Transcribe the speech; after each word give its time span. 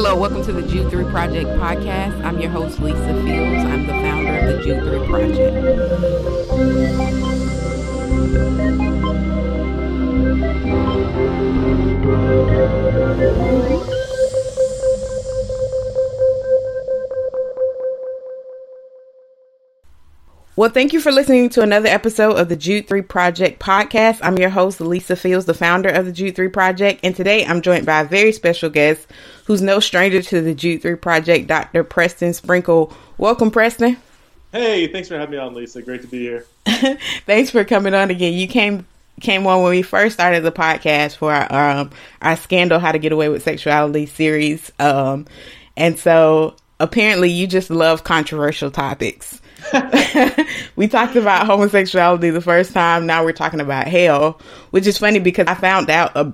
Hello, 0.00 0.14
welcome 0.14 0.44
to 0.44 0.52
the 0.52 0.62
Jude 0.62 0.92
3 0.92 1.06
Project 1.06 1.48
podcast. 1.58 2.24
I'm 2.24 2.38
your 2.38 2.52
host, 2.52 2.78
Lisa 2.78 3.20
Fields. 3.24 3.64
I'm 3.64 3.84
the 3.84 3.94
founder 3.94 4.38
of 4.38 4.46
the 4.46 4.62
Jude 4.62 4.84
3 4.84 5.04
Project. 5.08 5.56
Well, 20.58 20.70
thank 20.70 20.92
you 20.92 20.98
for 20.98 21.12
listening 21.12 21.50
to 21.50 21.62
another 21.62 21.86
episode 21.86 22.36
of 22.36 22.48
the 22.48 22.56
Jude 22.56 22.88
3 22.88 23.02
Project 23.02 23.60
podcast. 23.60 24.18
I'm 24.24 24.38
your 24.38 24.50
host, 24.50 24.80
Lisa 24.80 25.14
Fields, 25.14 25.46
the 25.46 25.54
founder 25.54 25.88
of 25.88 26.04
the 26.04 26.10
Jude 26.10 26.34
3 26.34 26.48
Project. 26.48 26.98
And 27.04 27.14
today 27.14 27.46
I'm 27.46 27.62
joined 27.62 27.86
by 27.86 28.00
a 28.00 28.04
very 28.04 28.32
special 28.32 28.68
guest 28.68 29.06
who's 29.44 29.62
no 29.62 29.78
stranger 29.78 30.20
to 30.20 30.40
the 30.40 30.56
Jude 30.56 30.82
3 30.82 30.96
Project, 30.96 31.46
Dr. 31.46 31.84
Preston 31.84 32.34
Sprinkle. 32.34 32.92
Welcome, 33.18 33.52
Preston. 33.52 33.98
Hey, 34.50 34.88
thanks 34.88 35.06
for 35.06 35.16
having 35.16 35.30
me 35.30 35.36
on, 35.36 35.54
Lisa. 35.54 35.80
Great 35.80 36.02
to 36.02 36.08
be 36.08 36.18
here. 36.18 36.44
thanks 37.24 37.50
for 37.50 37.64
coming 37.64 37.94
on 37.94 38.10
again. 38.10 38.32
You 38.32 38.48
came 38.48 38.84
came 39.20 39.46
on 39.46 39.62
when 39.62 39.70
we 39.70 39.82
first 39.82 40.14
started 40.14 40.42
the 40.42 40.50
podcast 40.50 41.14
for 41.14 41.32
our, 41.32 41.70
um, 41.78 41.90
our 42.20 42.34
Scandal 42.34 42.80
How 42.80 42.90
to 42.90 42.98
Get 42.98 43.12
Away 43.12 43.28
with 43.28 43.44
Sexuality 43.44 44.06
series. 44.06 44.72
Um, 44.80 45.28
and 45.76 45.96
so 45.96 46.56
apparently 46.80 47.30
you 47.30 47.46
just 47.46 47.70
love 47.70 48.02
controversial 48.02 48.72
topics. 48.72 49.40
we 50.76 50.88
talked 50.88 51.16
about 51.16 51.46
homosexuality 51.46 52.30
the 52.30 52.40
first 52.40 52.72
time. 52.72 53.06
Now 53.06 53.24
we're 53.24 53.32
talking 53.32 53.60
about 53.60 53.88
hell, 53.88 54.40
which 54.70 54.86
is 54.86 54.98
funny 54.98 55.18
because 55.18 55.46
I 55.46 55.54
found 55.54 55.90
out 55.90 56.16
uh, 56.16 56.32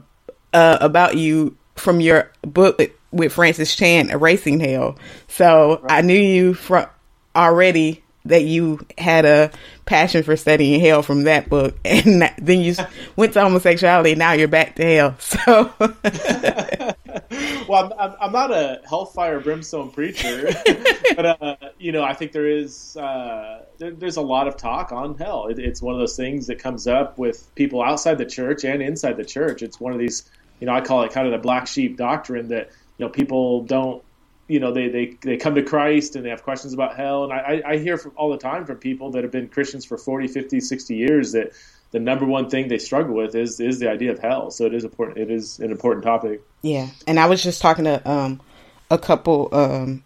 uh, 0.52 0.78
about 0.80 1.16
you 1.16 1.56
from 1.76 2.00
your 2.00 2.30
book 2.42 2.80
with 3.10 3.32
Francis 3.32 3.74
Chan, 3.74 4.10
Erasing 4.10 4.60
Hell. 4.60 4.98
So 5.28 5.80
right. 5.82 5.98
I 5.98 6.00
knew 6.02 6.18
you 6.18 6.54
from 6.54 6.86
already 7.34 8.02
that 8.26 8.44
you 8.44 8.80
had 8.96 9.24
a 9.24 9.50
passion 9.84 10.22
for 10.22 10.36
studying 10.36 10.80
hell 10.80 11.02
from 11.02 11.24
that 11.24 11.48
book, 11.48 11.76
and 11.84 12.30
then 12.38 12.60
you 12.60 12.74
went 13.16 13.34
to 13.34 13.40
homosexuality. 13.40 14.14
Now 14.14 14.32
you're 14.32 14.48
back 14.48 14.76
to 14.76 14.84
hell. 14.84 15.16
So, 15.18 15.72
well, 17.68 17.92
I'm, 17.98 18.14
I'm, 18.20 18.32
not 18.32 18.50
a 18.50 18.80
hellfire 18.88 19.40
brimstone 19.40 19.90
preacher, 19.90 20.50
but 21.16 21.26
uh, 21.26 21.56
you 21.78 21.92
know, 21.92 22.02
I 22.02 22.14
think 22.14 22.32
there 22.32 22.46
is 22.46 22.96
uh, 22.96 23.64
there, 23.78 23.92
there's 23.92 24.16
a 24.16 24.22
lot 24.22 24.48
of 24.48 24.56
talk 24.56 24.92
on 24.92 25.16
hell. 25.16 25.46
It, 25.46 25.58
it's 25.58 25.82
one 25.82 25.94
of 25.94 26.00
those 26.00 26.16
things 26.16 26.46
that 26.46 26.58
comes 26.58 26.86
up 26.86 27.18
with 27.18 27.54
people 27.54 27.82
outside 27.82 28.18
the 28.18 28.26
church 28.26 28.64
and 28.64 28.82
inside 28.82 29.16
the 29.16 29.24
church. 29.24 29.62
It's 29.62 29.80
one 29.80 29.92
of 29.92 29.98
these, 29.98 30.30
you 30.60 30.66
know, 30.66 30.74
I 30.74 30.80
call 30.80 31.02
it 31.02 31.12
kind 31.12 31.26
of 31.26 31.32
the 31.32 31.38
black 31.38 31.66
sheep 31.66 31.96
doctrine 31.96 32.48
that 32.48 32.70
you 32.98 33.06
know 33.06 33.10
people 33.10 33.62
don't 33.64 34.02
you 34.48 34.60
know 34.60 34.72
they, 34.72 34.88
they 34.88 35.16
they 35.22 35.36
come 35.36 35.54
to 35.54 35.62
christ 35.62 36.16
and 36.16 36.24
they 36.24 36.28
have 36.28 36.42
questions 36.42 36.74
about 36.74 36.96
hell 36.96 37.24
and 37.24 37.32
i 37.32 37.62
i 37.64 37.78
hear 37.78 37.96
from 37.96 38.12
all 38.16 38.30
the 38.30 38.36
time 38.36 38.66
from 38.66 38.76
people 38.76 39.10
that 39.10 39.22
have 39.22 39.32
been 39.32 39.48
christians 39.48 39.84
for 39.84 39.96
40 39.96 40.28
50 40.28 40.60
60 40.60 40.94
years 40.94 41.32
that 41.32 41.52
the 41.94 42.00
number 42.00 42.24
one 42.26 42.50
thing 42.50 42.66
they 42.66 42.78
struggle 42.78 43.14
with 43.14 43.36
is 43.36 43.60
is 43.60 43.78
the 43.78 43.88
idea 43.88 44.10
of 44.10 44.18
hell. 44.18 44.50
So 44.50 44.66
it 44.66 44.74
is 44.74 44.82
important 44.82 45.16
it 45.16 45.30
is 45.30 45.60
an 45.60 45.70
important 45.70 46.04
topic. 46.04 46.42
Yeah. 46.60 46.88
And 47.06 47.20
i 47.20 47.26
was 47.26 47.40
just 47.40 47.62
talking 47.62 47.84
to 47.84 48.10
um 48.10 48.40
a 48.90 48.98
couple 48.98 49.48
um 49.52 50.02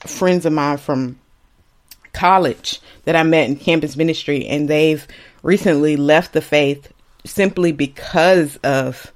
friends 0.00 0.44
of 0.44 0.52
mine 0.52 0.78
from 0.78 1.20
college 2.12 2.80
that 3.04 3.14
i 3.14 3.22
met 3.22 3.48
in 3.48 3.54
campus 3.54 3.96
ministry 3.96 4.44
and 4.46 4.68
they've 4.68 5.06
recently 5.44 5.96
left 5.96 6.32
the 6.32 6.40
faith 6.40 6.92
simply 7.24 7.70
because 7.70 8.56
of 8.64 9.12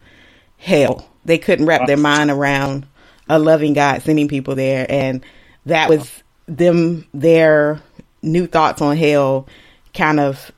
hell. 0.58 1.08
They 1.25 1.39
couldn't 1.39 1.67
wrap 1.67 1.89
their 1.89 1.97
mind 1.97 2.30
around 2.30 2.86
a 3.28 3.41
loving 3.41 3.72
God 3.72 4.02
sending 4.02 4.28
people 4.28 4.55
there, 4.55 4.86
and 4.89 5.25
that 5.67 5.89
was 5.89 6.22
them 6.47 7.08
their 7.12 7.80
new 8.22 8.47
thoughts 8.47 8.80
on 8.80 8.96
hell 8.96 9.48
kind 9.92 10.20
of 10.20 10.52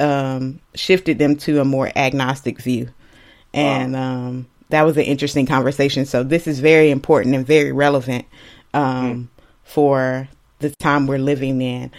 um, 0.00 0.59
shifted 0.74 1.18
them 1.18 1.36
to 1.36 1.60
a 1.60 1.64
more 1.64 1.90
agnostic 1.96 2.60
view, 2.60 2.88
and 3.52 3.94
wow. 3.94 4.02
um, 4.02 4.46
that 4.70 4.82
was 4.82 4.96
an 4.96 5.04
interesting 5.04 5.46
conversation. 5.46 6.06
So 6.06 6.22
this 6.22 6.46
is 6.46 6.60
very 6.60 6.90
important 6.90 7.34
and 7.34 7.46
very 7.46 7.72
relevant 7.72 8.26
um, 8.74 8.84
mm. 8.84 9.28
for 9.64 10.28
the 10.60 10.70
time 10.70 11.06
we're 11.06 11.18
living 11.18 11.60
in. 11.60 11.90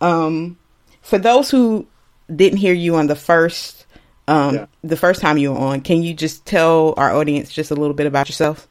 Um, 0.00 0.58
for 1.02 1.18
those 1.18 1.50
who 1.50 1.86
didn't 2.34 2.58
hear 2.58 2.74
you 2.74 2.96
on 2.96 3.06
the 3.06 3.14
first 3.14 3.86
um, 4.28 4.54
yeah. 4.54 4.66
the 4.82 4.96
first 4.96 5.20
time 5.20 5.38
you 5.38 5.52
were 5.52 5.58
on, 5.58 5.80
can 5.80 6.02
you 6.02 6.14
just 6.14 6.44
tell 6.44 6.94
our 6.96 7.14
audience 7.14 7.52
just 7.52 7.70
a 7.70 7.74
little 7.74 7.94
bit 7.94 8.06
about 8.06 8.28
yourself? 8.28 8.68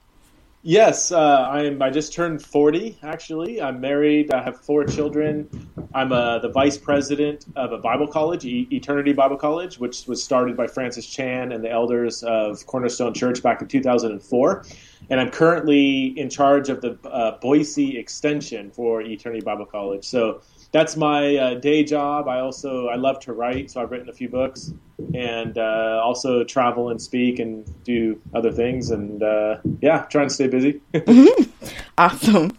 Yes, 0.67 1.11
uh, 1.11 1.47
I'm. 1.47 1.79
I 1.79 1.91
just 1.91 2.11
turned 2.11 2.43
forty. 2.43 2.97
Actually, 3.03 3.61
I'm 3.61 3.79
married. 3.79 4.33
I 4.33 4.41
have 4.41 4.59
four 4.61 4.83
children. 4.83 5.47
I'm 5.93 6.11
uh, 6.11 6.39
the 6.39 6.49
vice 6.49 6.75
president 6.75 7.45
of 7.55 7.71
a 7.71 7.77
Bible 7.77 8.07
college, 8.07 8.45
e- 8.45 8.67
Eternity 8.71 9.13
Bible 9.13 9.37
College, 9.37 9.77
which 9.77 10.07
was 10.07 10.23
started 10.23 10.57
by 10.57 10.65
Francis 10.65 11.05
Chan 11.05 11.51
and 11.51 11.63
the 11.63 11.69
elders 11.69 12.23
of 12.23 12.65
Cornerstone 12.65 13.13
Church 13.13 13.43
back 13.43 13.61
in 13.61 13.67
2004. 13.67 14.65
And 15.09 15.19
I'm 15.19 15.29
currently 15.29 16.17
in 16.17 16.29
charge 16.29 16.69
of 16.69 16.81
the 16.81 16.97
uh, 17.07 17.37
Boise 17.39 17.97
extension 17.97 18.71
for 18.71 19.01
Eternity 19.01 19.43
Bible 19.43 19.65
College. 19.65 20.05
So 20.05 20.41
that's 20.71 20.97
my 20.97 21.37
uh, 21.37 21.53
day 21.55 21.83
job. 21.83 22.27
I 22.27 22.39
also 22.39 22.87
I 22.87 22.95
love 22.95 23.19
to 23.21 23.33
write, 23.33 23.71
so 23.71 23.81
I've 23.81 23.91
written 23.91 24.09
a 24.09 24.13
few 24.13 24.27
books, 24.27 24.73
and 25.13 25.57
uh, 25.57 26.01
also 26.03 26.43
travel 26.43 26.89
and 26.89 27.01
speak 27.01 27.39
and 27.39 27.65
do 27.83 28.19
other 28.33 28.51
things, 28.51 28.91
and 28.91 29.23
uh, 29.23 29.57
yeah, 29.81 30.05
trying 30.09 30.27
to 30.27 30.33
stay 30.33 30.47
busy. 30.47 30.81
mm-hmm. 30.93 31.43
Awesome. 31.97 32.57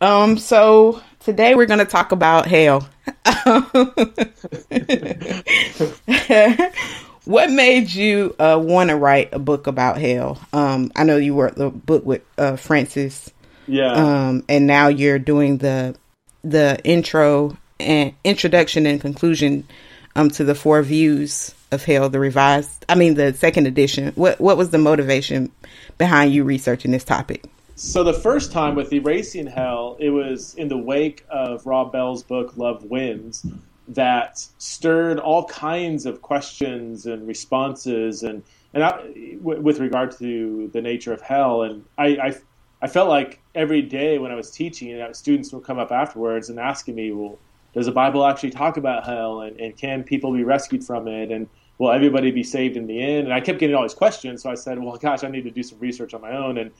Um, 0.00 0.36
so 0.36 1.00
today 1.20 1.54
we're 1.54 1.66
going 1.66 1.78
to 1.78 1.86
talk 1.86 2.12
about 2.12 2.46
hell. 2.46 2.88
what 7.24 7.50
made 7.50 7.92
you 7.92 8.34
uh, 8.38 8.60
want 8.62 8.90
to 8.90 8.96
write 8.96 9.30
a 9.32 9.38
book 9.38 9.66
about 9.66 9.98
hell? 9.98 10.38
Um, 10.52 10.92
I 10.94 11.04
know 11.04 11.16
you 11.16 11.40
wrote 11.40 11.56
the 11.56 11.70
book 11.70 12.04
with 12.04 12.22
uh, 12.38 12.56
Francis. 12.56 13.30
Yeah. 13.66 13.92
Um, 13.92 14.44
and 14.48 14.66
now 14.66 14.88
you're 14.88 15.18
doing 15.18 15.58
the 15.58 15.96
the 16.42 16.78
intro 16.84 17.56
and 17.80 18.14
introduction 18.22 18.86
and 18.86 19.00
conclusion 19.00 19.66
um 20.14 20.30
to 20.30 20.44
the 20.44 20.54
four 20.54 20.82
views 20.82 21.54
of 21.72 21.84
hell 21.84 22.08
the 22.08 22.20
revised 22.20 22.84
i 22.88 22.94
mean 22.94 23.14
the 23.14 23.32
second 23.34 23.66
edition 23.66 24.12
what 24.14 24.40
what 24.40 24.56
was 24.56 24.70
the 24.70 24.78
motivation 24.78 25.50
behind 25.98 26.32
you 26.32 26.44
researching 26.44 26.90
this 26.90 27.02
topic 27.02 27.44
so 27.76 28.04
the 28.04 28.12
first 28.12 28.52
time 28.52 28.74
with 28.74 28.92
erasing 28.92 29.46
hell 29.46 29.96
it 29.98 30.10
was 30.10 30.54
in 30.54 30.68
the 30.68 30.76
wake 30.76 31.24
of 31.30 31.64
rob 31.66 31.90
bell's 31.90 32.22
book 32.22 32.56
love 32.56 32.84
wins 32.84 33.44
that 33.88 34.38
stirred 34.58 35.18
all 35.18 35.44
kinds 35.44 36.06
of 36.06 36.22
questions 36.22 37.06
and 37.06 37.26
responses 37.26 38.22
and 38.22 38.42
and 38.72 38.82
I, 38.82 38.90
w- 39.38 39.60
with 39.60 39.78
regard 39.78 40.10
to 40.18 40.68
the 40.72 40.82
nature 40.82 41.12
of 41.12 41.20
hell. 41.20 41.62
And 41.62 41.84
I, 41.96 42.06
I 42.06 42.34
I 42.82 42.86
felt 42.88 43.08
like 43.08 43.40
every 43.54 43.82
day 43.82 44.18
when 44.18 44.32
I 44.32 44.34
was 44.34 44.50
teaching, 44.50 45.02
students 45.12 45.52
would 45.52 45.64
come 45.64 45.78
up 45.78 45.92
afterwards 45.92 46.50
and 46.50 46.58
asking 46.58 46.96
me, 46.96 47.12
"Well, 47.12 47.38
does 47.72 47.86
the 47.86 47.92
Bible 47.92 48.26
actually 48.26 48.50
talk 48.50 48.76
about 48.76 49.06
hell, 49.06 49.42
and, 49.42 49.58
and 49.60 49.76
can 49.76 50.02
people 50.02 50.32
be 50.32 50.44
rescued 50.44 50.84
from 50.84 51.06
it, 51.08 51.30
and 51.30 51.48
will 51.78 51.92
everybody 51.92 52.30
be 52.30 52.42
saved 52.42 52.76
in 52.76 52.86
the 52.86 53.00
end?" 53.00 53.26
And 53.26 53.32
I 53.32 53.40
kept 53.40 53.58
getting 53.58 53.76
all 53.76 53.82
these 53.82 53.94
questions, 53.94 54.42
so 54.42 54.50
I 54.50 54.54
said, 54.54 54.78
"Well, 54.82 54.96
gosh, 54.96 55.24
I 55.24 55.28
need 55.28 55.44
to 55.44 55.50
do 55.50 55.62
some 55.62 55.78
research 55.78 56.14
on 56.14 56.20
my 56.20 56.36
own." 56.36 56.58
And 56.58 56.72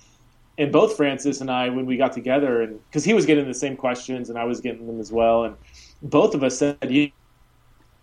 and 0.57 0.71
both 0.71 0.97
Francis 0.97 1.41
and 1.41 1.51
I, 1.51 1.69
when 1.69 1.87
we 1.87 1.97
got 1.97 2.13
together, 2.13 2.63
and 2.63 2.81
because 2.89 3.05
he 3.05 3.15
was 3.15 3.27
getting 3.27 3.47
the 3.47 3.55
same 3.55 3.77
questions 3.77 4.31
and 4.31 4.39
I 4.39 4.45
was 4.45 4.61
getting 4.61 4.87
them 4.87 5.01
as 5.01 5.13
well, 5.13 5.45
and 5.45 5.57
both 6.05 6.35
of 6.35 6.45
us 6.45 6.59
said, 6.59 6.79
"You 6.89 7.11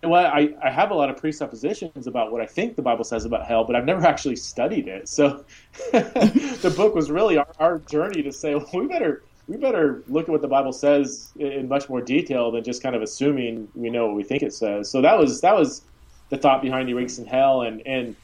know 0.04 0.10
what? 0.10 0.26
I, 0.26 0.50
I 0.62 0.70
have 0.72 0.92
a 0.92 0.96
lot 0.96 1.10
of 1.10 1.18
presuppositions 1.18 2.08
about 2.08 2.32
what 2.32 2.42
I 2.42 2.46
think 2.46 2.76
the 2.76 2.82
Bible 2.82 3.04
says 3.04 3.26
about 3.26 3.46
hell, 3.46 3.64
but 3.64 3.76
I've 3.76 3.86
never 3.86 4.06
actually 4.06 4.36
studied 4.36 4.88
it. 4.88 5.08
So 5.08 5.46
the 5.92 6.74
book 6.76 6.96
was 6.96 7.12
really 7.12 7.38
our, 7.38 7.48
our, 7.60 7.80
journey 7.80 8.24
to 8.24 8.32
say, 8.32 8.56
well, 8.56 8.68
we 8.74 8.88
better 8.88 9.24
we 9.48 9.58
better 9.58 10.04
look 10.08 10.24
at 10.24 10.30
what 10.30 10.42
the 10.42 10.48
Bible 10.48 10.74
says 10.74 11.32
in 11.38 11.68
much 11.68 11.90
more 11.90 12.02
detail 12.02 12.52
than 12.52 12.64
just 12.64 12.82
kind 12.82 12.96
of 12.96 13.02
assuming 13.02 13.68
we 13.76 13.90
know 13.90 14.08
what 14.08 14.16
we 14.16 14.24
think 14.24 14.44
it 14.44 14.54
says. 14.54 14.90
So 14.90 15.02
that 15.02 15.18
was 15.18 15.42
that 15.42 15.56
was 15.56 15.84
the 16.30 16.38
thought 16.38 16.62
behind 16.62 16.90
Erasing 16.90 17.26
Hell, 17.26 17.62
and 17.62 17.86
and 17.86 18.16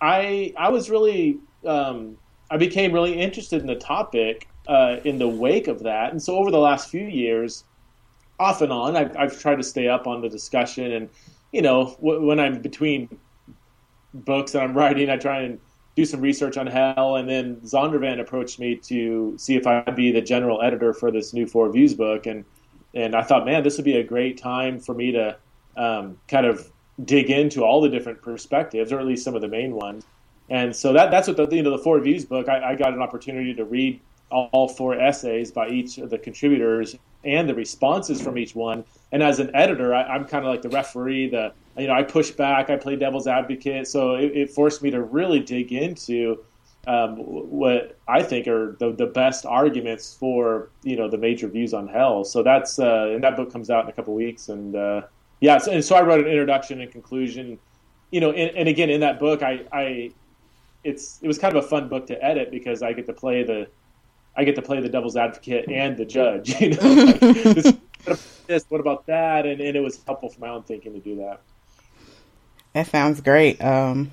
I 0.00 0.52
I 0.56 0.70
was 0.70 0.90
really 0.90 1.38
um, 1.64 2.16
I 2.50 2.56
became 2.56 2.92
really 2.92 3.14
interested 3.14 3.60
in 3.60 3.66
the 3.66 3.76
topic 3.76 4.48
uh, 4.66 4.96
in 5.04 5.18
the 5.18 5.28
wake 5.28 5.68
of 5.68 5.84
that, 5.84 6.10
and 6.10 6.20
so 6.20 6.36
over 6.36 6.50
the 6.50 6.58
last 6.58 6.90
few 6.90 7.04
years 7.04 7.64
off 8.38 8.62
and 8.62 8.72
on, 8.72 8.96
I've, 8.96 9.16
I've 9.16 9.40
tried 9.40 9.56
to 9.56 9.62
stay 9.62 9.88
up 9.88 10.06
on 10.06 10.20
the 10.20 10.28
discussion. 10.28 10.92
And, 10.92 11.08
you 11.52 11.62
know, 11.62 11.96
w- 11.96 12.24
when 12.26 12.40
I'm 12.40 12.60
between 12.60 13.08
books 14.14 14.52
that 14.52 14.62
I'm 14.62 14.74
writing, 14.74 15.10
I 15.10 15.16
try 15.16 15.40
and 15.40 15.60
do 15.94 16.04
some 16.04 16.20
research 16.20 16.56
on 16.56 16.66
hell. 16.66 17.16
And 17.16 17.28
then 17.28 17.56
Zondervan 17.56 18.20
approached 18.20 18.58
me 18.58 18.76
to 18.76 19.34
see 19.38 19.56
if 19.56 19.66
I'd 19.66 19.94
be 19.94 20.10
the 20.10 20.22
general 20.22 20.62
editor 20.62 20.92
for 20.92 21.10
this 21.10 21.32
new 21.32 21.46
Four 21.46 21.70
Views 21.70 21.94
book. 21.94 22.26
And, 22.26 22.44
and 22.94 23.14
I 23.14 23.22
thought, 23.22 23.44
man, 23.44 23.62
this 23.62 23.76
would 23.76 23.84
be 23.84 23.96
a 23.96 24.04
great 24.04 24.38
time 24.38 24.80
for 24.80 24.94
me 24.94 25.12
to 25.12 25.36
um, 25.76 26.18
kind 26.28 26.46
of 26.46 26.70
dig 27.04 27.30
into 27.30 27.62
all 27.62 27.80
the 27.80 27.88
different 27.88 28.22
perspectives, 28.22 28.92
or 28.92 28.98
at 28.98 29.06
least 29.06 29.24
some 29.24 29.34
of 29.34 29.40
the 29.40 29.48
main 29.48 29.74
ones. 29.74 30.04
And 30.50 30.74
so 30.74 30.92
that, 30.92 31.10
that's 31.10 31.28
what 31.28 31.36
the, 31.36 31.48
you 31.54 31.62
know, 31.62 31.70
the 31.70 31.82
Four 31.82 32.00
Views 32.00 32.24
book, 32.24 32.48
I, 32.48 32.72
I 32.72 32.74
got 32.74 32.92
an 32.92 33.00
opportunity 33.00 33.54
to 33.54 33.64
read 33.64 34.00
all 34.30 34.68
four 34.68 34.94
essays 34.94 35.52
by 35.52 35.68
each 35.68 35.98
of 35.98 36.08
the 36.08 36.18
contributors 36.18 36.96
and 37.24 37.48
the 37.48 37.54
responses 37.54 38.20
from 38.20 38.38
each 38.38 38.54
one. 38.54 38.84
And 39.12 39.22
as 39.22 39.38
an 39.38 39.50
editor, 39.54 39.94
I, 39.94 40.16
am 40.16 40.24
kind 40.24 40.44
of 40.44 40.50
like 40.50 40.62
the 40.62 40.68
referee. 40.68 41.28
The 41.28 41.52
you 41.76 41.86
know 41.86 41.94
I 41.94 42.02
push 42.02 42.30
back, 42.30 42.70
I 42.70 42.76
play 42.76 42.96
devil's 42.96 43.26
advocate. 43.26 43.86
So 43.86 44.14
it, 44.14 44.36
it 44.36 44.50
forced 44.50 44.82
me 44.82 44.90
to 44.90 45.02
really 45.02 45.40
dig 45.40 45.72
into 45.72 46.42
um, 46.86 47.16
what 47.16 47.96
I 48.08 48.22
think 48.22 48.48
are 48.48 48.76
the, 48.80 48.92
the 48.92 49.06
best 49.06 49.46
arguments 49.46 50.14
for 50.14 50.70
you 50.82 50.96
know 50.96 51.08
the 51.08 51.18
major 51.18 51.48
views 51.48 51.74
on 51.74 51.88
hell. 51.88 52.24
So 52.24 52.42
that's 52.42 52.78
uh, 52.78 53.10
and 53.12 53.22
that 53.22 53.36
book 53.36 53.52
comes 53.52 53.70
out 53.70 53.84
in 53.84 53.90
a 53.90 53.92
couple 53.92 54.14
weeks, 54.14 54.48
and 54.48 54.74
uh, 54.74 55.02
yeah, 55.40 55.58
so, 55.58 55.70
and 55.72 55.84
so 55.84 55.96
I 55.96 56.02
wrote 56.02 56.20
an 56.20 56.26
introduction 56.26 56.80
and 56.80 56.90
conclusion. 56.90 57.58
You 58.10 58.20
know, 58.20 58.30
and, 58.32 58.56
and 58.56 58.68
again 58.68 58.90
in 58.90 59.00
that 59.00 59.18
book, 59.18 59.42
I, 59.42 59.64
I 59.72 60.12
it's 60.84 61.18
it 61.22 61.28
was 61.28 61.38
kind 61.38 61.56
of 61.56 61.64
a 61.64 61.68
fun 61.68 61.88
book 61.88 62.06
to 62.08 62.24
edit 62.24 62.50
because 62.50 62.82
I 62.82 62.92
get 62.92 63.06
to 63.06 63.12
play 63.12 63.42
the 63.42 63.68
I 64.36 64.44
get 64.44 64.56
to 64.56 64.62
play 64.62 64.80
the 64.80 64.88
devil's 64.88 65.16
advocate 65.16 65.68
and 65.70 65.96
the 65.96 66.04
judge. 66.04 66.54
You 66.60 66.70
know, 66.70 67.04
like, 67.04 67.20
this, 67.20 67.72
this, 68.46 68.64
what 68.68 68.80
about 68.80 69.06
that? 69.06 69.46
And, 69.46 69.60
and 69.60 69.76
it 69.76 69.80
was 69.80 70.02
helpful 70.04 70.28
for 70.28 70.40
my 70.40 70.48
own 70.48 70.62
thinking 70.62 70.92
to 70.94 71.00
do 71.00 71.16
that. 71.16 71.40
That 72.72 72.86
sounds 72.86 73.20
great. 73.20 73.62
Um, 73.62 74.10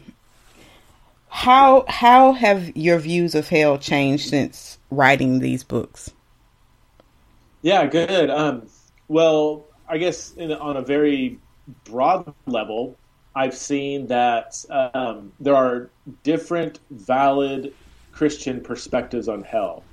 how 1.29 1.85
how 1.87 2.33
have 2.33 2.75
your 2.75 2.97
views 2.99 3.35
of 3.35 3.47
hell 3.47 3.77
changed 3.77 4.29
since 4.29 4.79
writing 4.89 5.39
these 5.39 5.63
books? 5.63 6.11
Yeah, 7.61 7.85
good. 7.85 8.29
Um, 8.29 8.67
well, 9.07 9.65
I 9.87 9.97
guess 9.97 10.33
in, 10.33 10.51
on 10.51 10.77
a 10.77 10.81
very 10.81 11.39
broad 11.85 12.33
level, 12.45 12.97
I've 13.35 13.55
seen 13.55 14.07
that 14.07 14.63
um, 14.69 15.31
there 15.39 15.55
are 15.55 15.89
different 16.23 16.79
valid 16.89 17.73
Christian 18.11 18.61
perspectives 18.61 19.27
on 19.27 19.43
hell. 19.43 19.83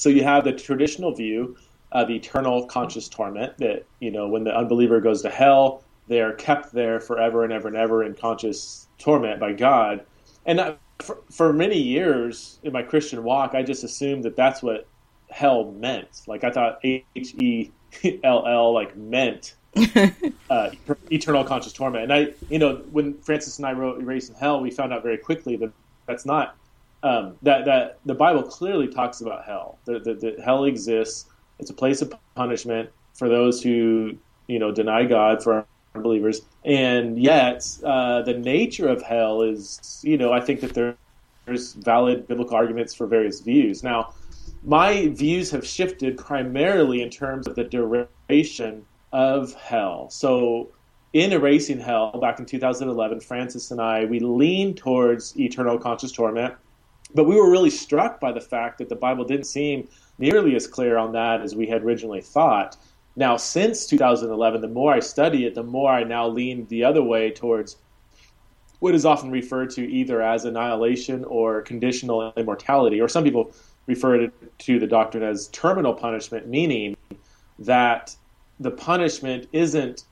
So 0.00 0.08
you 0.08 0.24
have 0.24 0.44
the 0.44 0.52
traditional 0.52 1.14
view 1.14 1.58
of 1.92 2.08
eternal 2.08 2.64
conscious 2.64 3.06
torment 3.06 3.58
that, 3.58 3.84
you 4.00 4.10
know, 4.10 4.28
when 4.28 4.44
the 4.44 4.56
unbeliever 4.56 4.98
goes 4.98 5.20
to 5.22 5.28
hell, 5.28 5.82
they 6.08 6.22
are 6.22 6.32
kept 6.32 6.72
there 6.72 7.00
forever 7.00 7.44
and 7.44 7.52
ever 7.52 7.68
and 7.68 7.76
ever 7.76 8.02
in 8.02 8.14
conscious 8.14 8.88
torment 8.98 9.38
by 9.38 9.52
God. 9.52 10.06
And 10.46 10.78
for, 11.02 11.18
for 11.30 11.52
many 11.52 11.76
years 11.76 12.60
in 12.62 12.72
my 12.72 12.82
Christian 12.82 13.22
walk, 13.24 13.54
I 13.54 13.62
just 13.62 13.84
assumed 13.84 14.24
that 14.24 14.36
that's 14.36 14.62
what 14.62 14.88
hell 15.28 15.70
meant. 15.72 16.22
Like 16.26 16.44
I 16.44 16.50
thought 16.50 16.80
H 16.82 17.34
E 17.34 17.70
L 18.24 18.46
L 18.46 18.72
like 18.72 18.96
meant 18.96 19.54
uh, 20.48 20.70
eternal 21.10 21.44
conscious 21.44 21.74
torment. 21.74 22.04
And 22.04 22.12
I, 22.14 22.32
you 22.48 22.58
know, 22.58 22.76
when 22.90 23.18
Francis 23.18 23.58
and 23.58 23.66
I 23.66 23.74
wrote 23.74 24.00
Erasing 24.00 24.34
Hell, 24.36 24.62
we 24.62 24.70
found 24.70 24.94
out 24.94 25.02
very 25.02 25.18
quickly 25.18 25.56
that 25.56 25.70
that's 26.06 26.24
not 26.24 26.56
um, 27.02 27.36
that 27.42 27.64
that 27.64 27.98
the 28.04 28.14
Bible 28.14 28.42
clearly 28.42 28.88
talks 28.88 29.20
about 29.20 29.44
hell. 29.44 29.78
That, 29.86 30.40
hell 30.44 30.64
exists. 30.64 31.26
It's 31.58 31.70
a 31.70 31.74
place 31.74 32.02
of 32.02 32.12
punishment 32.34 32.90
for 33.14 33.28
those 33.28 33.62
who 33.62 34.16
you 34.46 34.58
know 34.58 34.72
deny 34.72 35.04
God 35.04 35.42
for 35.42 35.66
unbelievers, 35.94 36.42
and 36.64 37.18
yet 37.18 37.66
uh, 37.84 38.22
the 38.22 38.34
nature 38.34 38.88
of 38.88 39.02
hell 39.02 39.42
is 39.42 40.00
you 40.02 40.18
know 40.18 40.32
I 40.32 40.40
think 40.40 40.60
that 40.60 40.74
there, 40.74 40.96
there's 41.46 41.74
valid 41.74 42.28
biblical 42.28 42.56
arguments 42.56 42.94
for 42.94 43.06
various 43.06 43.40
views. 43.40 43.82
Now, 43.82 44.14
my 44.62 45.08
views 45.08 45.50
have 45.50 45.66
shifted 45.66 46.18
primarily 46.18 47.02
in 47.02 47.10
terms 47.10 47.46
of 47.46 47.56
the 47.56 47.64
duration 47.64 48.84
of 49.12 49.54
hell. 49.54 50.10
So 50.10 50.68
in 51.12 51.32
Erasing 51.32 51.80
Hell 51.80 52.18
back 52.20 52.38
in 52.38 52.46
2011, 52.46 53.20
Francis 53.20 53.70
and 53.70 53.80
I, 53.80 54.04
we 54.04 54.20
leaned 54.20 54.76
towards 54.76 55.38
eternal 55.38 55.78
conscious 55.78 56.12
torment, 56.12 56.54
but 57.14 57.24
we 57.24 57.36
were 57.36 57.50
really 57.50 57.70
struck 57.70 58.20
by 58.20 58.32
the 58.32 58.40
fact 58.40 58.78
that 58.78 58.88
the 58.88 58.96
Bible 58.96 59.24
didn't 59.24 59.46
seem 59.46 59.88
nearly 60.18 60.54
as 60.54 60.66
clear 60.66 60.96
on 60.96 61.12
that 61.12 61.40
as 61.40 61.54
we 61.54 61.66
had 61.66 61.82
originally 61.82 62.20
thought. 62.20 62.76
Now, 63.16 63.36
since 63.36 63.86
2011, 63.86 64.60
the 64.60 64.68
more 64.68 64.92
I 64.92 65.00
study 65.00 65.44
it, 65.46 65.54
the 65.54 65.62
more 65.62 65.90
I 65.90 66.04
now 66.04 66.28
lean 66.28 66.66
the 66.68 66.84
other 66.84 67.02
way 67.02 67.30
towards 67.30 67.76
what 68.78 68.94
is 68.94 69.04
often 69.04 69.30
referred 69.30 69.70
to 69.70 69.90
either 69.90 70.22
as 70.22 70.44
annihilation 70.44 71.24
or 71.24 71.62
conditional 71.62 72.32
immortality, 72.36 73.00
or 73.00 73.08
some 73.08 73.24
people 73.24 73.52
refer 73.86 74.28
to 74.58 74.78
the 74.78 74.86
doctrine 74.86 75.22
as 75.22 75.48
terminal 75.48 75.92
punishment, 75.92 76.48
meaning 76.48 76.96
that 77.58 78.16
the 78.58 78.70
punishment 78.70 79.48
isn't 79.52 80.04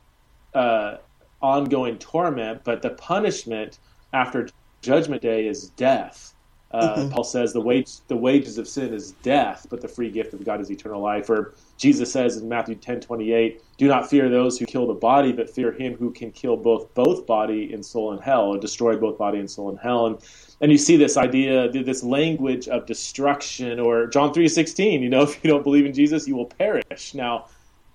uh, 0.54 0.96
ongoing 1.40 1.96
torment, 1.98 2.62
but 2.64 2.82
the 2.82 2.90
punishment 2.90 3.78
after 4.12 4.48
judgment 4.82 5.22
day 5.22 5.46
is 5.46 5.70
death. 5.70 6.34
Uh, 6.70 6.96
mm-hmm. 6.96 7.08
Paul 7.08 7.24
says 7.24 7.54
the 7.54 7.60
wage 7.60 8.00
the 8.08 8.16
wages 8.16 8.58
of 8.58 8.68
sin 8.68 8.92
is 8.92 9.12
death, 9.22 9.66
but 9.70 9.80
the 9.80 9.88
free 9.88 10.10
gift 10.10 10.34
of 10.34 10.44
God 10.44 10.60
is 10.60 10.70
eternal 10.70 11.00
life. 11.00 11.30
Or 11.30 11.54
Jesus 11.78 12.12
says 12.12 12.36
in 12.36 12.48
Matthew 12.48 12.74
ten 12.74 13.00
twenty 13.00 13.32
eight, 13.32 13.62
"Do 13.78 13.88
not 13.88 14.10
fear 14.10 14.28
those 14.28 14.58
who 14.58 14.66
kill 14.66 14.86
the 14.86 14.94
body, 14.94 15.32
but 15.32 15.48
fear 15.48 15.72
Him 15.72 15.94
who 15.94 16.10
can 16.10 16.30
kill 16.30 16.58
both 16.58 16.92
both 16.92 17.26
body 17.26 17.72
and 17.72 17.84
soul 17.84 18.12
in 18.12 18.18
hell, 18.18 18.48
or 18.48 18.58
destroy 18.58 18.96
both 18.96 19.16
body 19.16 19.38
and 19.38 19.50
soul 19.50 19.70
in 19.70 19.78
hell." 19.78 20.06
And 20.06 20.18
and 20.60 20.70
you 20.70 20.76
see 20.76 20.98
this 20.98 21.16
idea, 21.16 21.70
this 21.70 22.02
language 22.02 22.68
of 22.68 22.84
destruction, 22.84 23.80
or 23.80 24.06
John 24.06 24.34
three 24.34 24.48
sixteen. 24.48 25.02
You 25.02 25.08
know, 25.08 25.22
if 25.28 25.42
you 25.42 25.48
don't 25.48 25.64
believe 25.64 25.86
in 25.86 25.94
Jesus, 25.94 26.28
you 26.28 26.36
will 26.36 26.46
perish. 26.46 27.14
Now, 27.14 27.46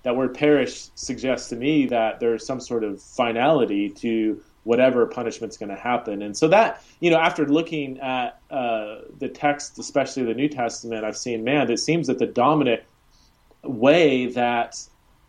that 0.02 0.16
word 0.16 0.34
perish 0.34 0.88
suggests 0.96 1.48
to 1.50 1.56
me 1.56 1.86
that 1.86 2.18
there's 2.18 2.44
some 2.44 2.60
sort 2.60 2.82
of 2.82 3.00
finality 3.00 3.88
to 3.90 4.42
whatever 4.64 5.06
punishment's 5.06 5.56
going 5.56 5.68
to 5.68 5.76
happen. 5.76 6.22
And 6.22 6.36
so 6.36 6.48
that, 6.48 6.82
you 7.00 7.10
know, 7.10 7.18
after 7.18 7.46
looking 7.46 8.00
at 8.00 8.40
uh, 8.50 9.02
the 9.18 9.28
text, 9.28 9.78
especially 9.78 10.24
the 10.24 10.34
New 10.34 10.48
Testament, 10.48 11.04
I've 11.04 11.16
seen, 11.16 11.44
man, 11.44 11.70
it 11.70 11.78
seems 11.78 12.08
that 12.08 12.18
the 12.18 12.26
dominant 12.26 12.82
way 13.62 14.26
that 14.26 14.82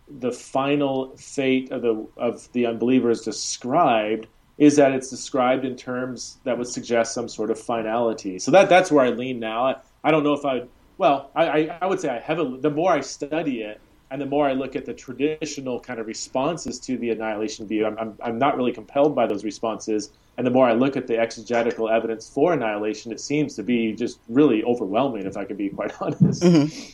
the 0.07 0.31
final 0.31 1.15
fate 1.17 1.71
of 1.71 1.81
the 1.81 2.07
of 2.17 2.51
the 2.51 2.65
unbeliever 2.67 3.09
is 3.09 3.21
described 3.21 4.27
is 4.57 4.75
that 4.77 4.91
it's 4.91 5.09
described 5.09 5.65
in 5.65 5.75
terms 5.75 6.37
that 6.43 6.57
would 6.57 6.67
suggest 6.67 7.13
some 7.13 7.27
sort 7.27 7.49
of 7.49 7.59
finality. 7.59 8.39
So 8.39 8.51
that 8.51 8.69
that's 8.69 8.91
where 8.91 9.05
I 9.05 9.09
lean 9.09 9.39
now. 9.39 9.65
I, 9.65 9.75
I 10.03 10.11
don't 10.11 10.23
know 10.23 10.33
if 10.33 10.45
I 10.45 10.63
well, 10.97 11.29
I, 11.35 11.67
I 11.81 11.87
would 11.87 11.99
say 11.99 12.09
I 12.09 12.19
heavily 12.19 12.59
the 12.59 12.69
more 12.69 12.91
I 12.91 13.01
study 13.01 13.61
it, 13.61 13.81
and 14.15 14.21
the 14.21 14.25
more 14.25 14.47
I 14.47 14.53
look 14.53 14.77
at 14.77 14.85
the 14.85 14.93
traditional 14.93 15.77
kind 15.77 15.99
of 15.99 16.07
responses 16.07 16.79
to 16.79 16.97
the 16.97 17.09
annihilation 17.09 17.67
view, 17.67 17.85
I'm, 17.85 17.97
I'm, 17.99 18.17
I'm, 18.23 18.39
not 18.39 18.55
really 18.55 18.71
compelled 18.71 19.13
by 19.13 19.27
those 19.27 19.43
responses. 19.43 20.09
And 20.37 20.47
the 20.47 20.51
more 20.51 20.65
I 20.65 20.71
look 20.71 20.95
at 20.95 21.05
the 21.05 21.17
exegetical 21.17 21.89
evidence 21.89 22.29
for 22.29 22.53
annihilation, 22.53 23.11
it 23.11 23.19
seems 23.19 23.57
to 23.57 23.63
be 23.63 23.91
just 23.91 24.19
really 24.29 24.63
overwhelming, 24.63 25.25
if 25.25 25.35
I 25.35 25.43
can 25.43 25.57
be 25.57 25.67
quite 25.67 25.91
honest. 26.01 26.43
Mm-hmm. 26.43 26.93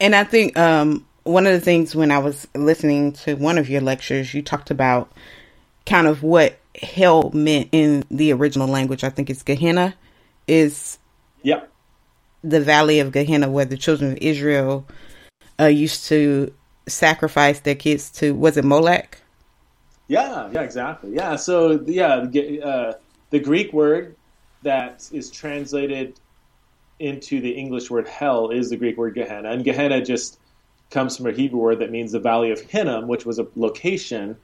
And 0.00 0.16
I 0.16 0.24
think 0.24 0.58
um, 0.58 1.06
one 1.22 1.46
of 1.46 1.52
the 1.52 1.60
things 1.60 1.94
when 1.94 2.10
I 2.10 2.18
was 2.18 2.48
listening 2.56 3.12
to 3.12 3.36
one 3.36 3.56
of 3.56 3.70
your 3.70 3.80
lectures, 3.80 4.34
you 4.34 4.42
talked 4.42 4.72
about 4.72 5.12
kind 5.86 6.08
of 6.08 6.24
what 6.24 6.58
hell 6.82 7.30
meant 7.34 7.68
in 7.70 8.02
the 8.10 8.32
original 8.32 8.66
language. 8.66 9.04
I 9.04 9.10
think 9.10 9.30
it's 9.30 9.44
Gehenna, 9.44 9.94
is 10.48 10.98
yeah. 11.44 11.60
the 12.42 12.60
valley 12.60 12.98
of 12.98 13.12
Gehenna 13.12 13.48
where 13.48 13.64
the 13.64 13.76
children 13.76 14.10
of 14.10 14.18
Israel 14.20 14.88
uh, 15.60 15.66
used 15.66 16.06
to 16.06 16.52
sacrifice 16.88 17.60
their 17.60 17.74
kids 17.74 18.10
to 18.10 18.34
was 18.34 18.56
it 18.56 18.64
Molech? 18.64 19.20
Yeah, 20.08 20.50
yeah, 20.52 20.62
exactly. 20.62 21.14
Yeah, 21.14 21.36
so 21.36 21.80
yeah, 21.86 22.26
uh, 22.64 22.92
the 23.30 23.40
Greek 23.40 23.72
word 23.72 24.16
that 24.62 25.08
is 25.12 25.30
translated 25.30 26.18
into 26.98 27.40
the 27.40 27.50
English 27.50 27.90
word 27.90 28.08
hell 28.08 28.50
is 28.50 28.70
the 28.70 28.76
Greek 28.76 28.96
word 28.96 29.14
Gehenna, 29.14 29.50
and 29.50 29.64
Gehenna 29.64 30.04
just 30.04 30.38
comes 30.90 31.16
from 31.16 31.26
a 31.26 31.32
Hebrew 31.32 31.58
word 31.58 31.80
that 31.80 31.90
means 31.90 32.12
the 32.12 32.20
Valley 32.20 32.52
of 32.52 32.60
Hinnom, 32.60 33.08
which 33.08 33.26
was 33.26 33.38
a 33.38 33.46
location, 33.56 34.36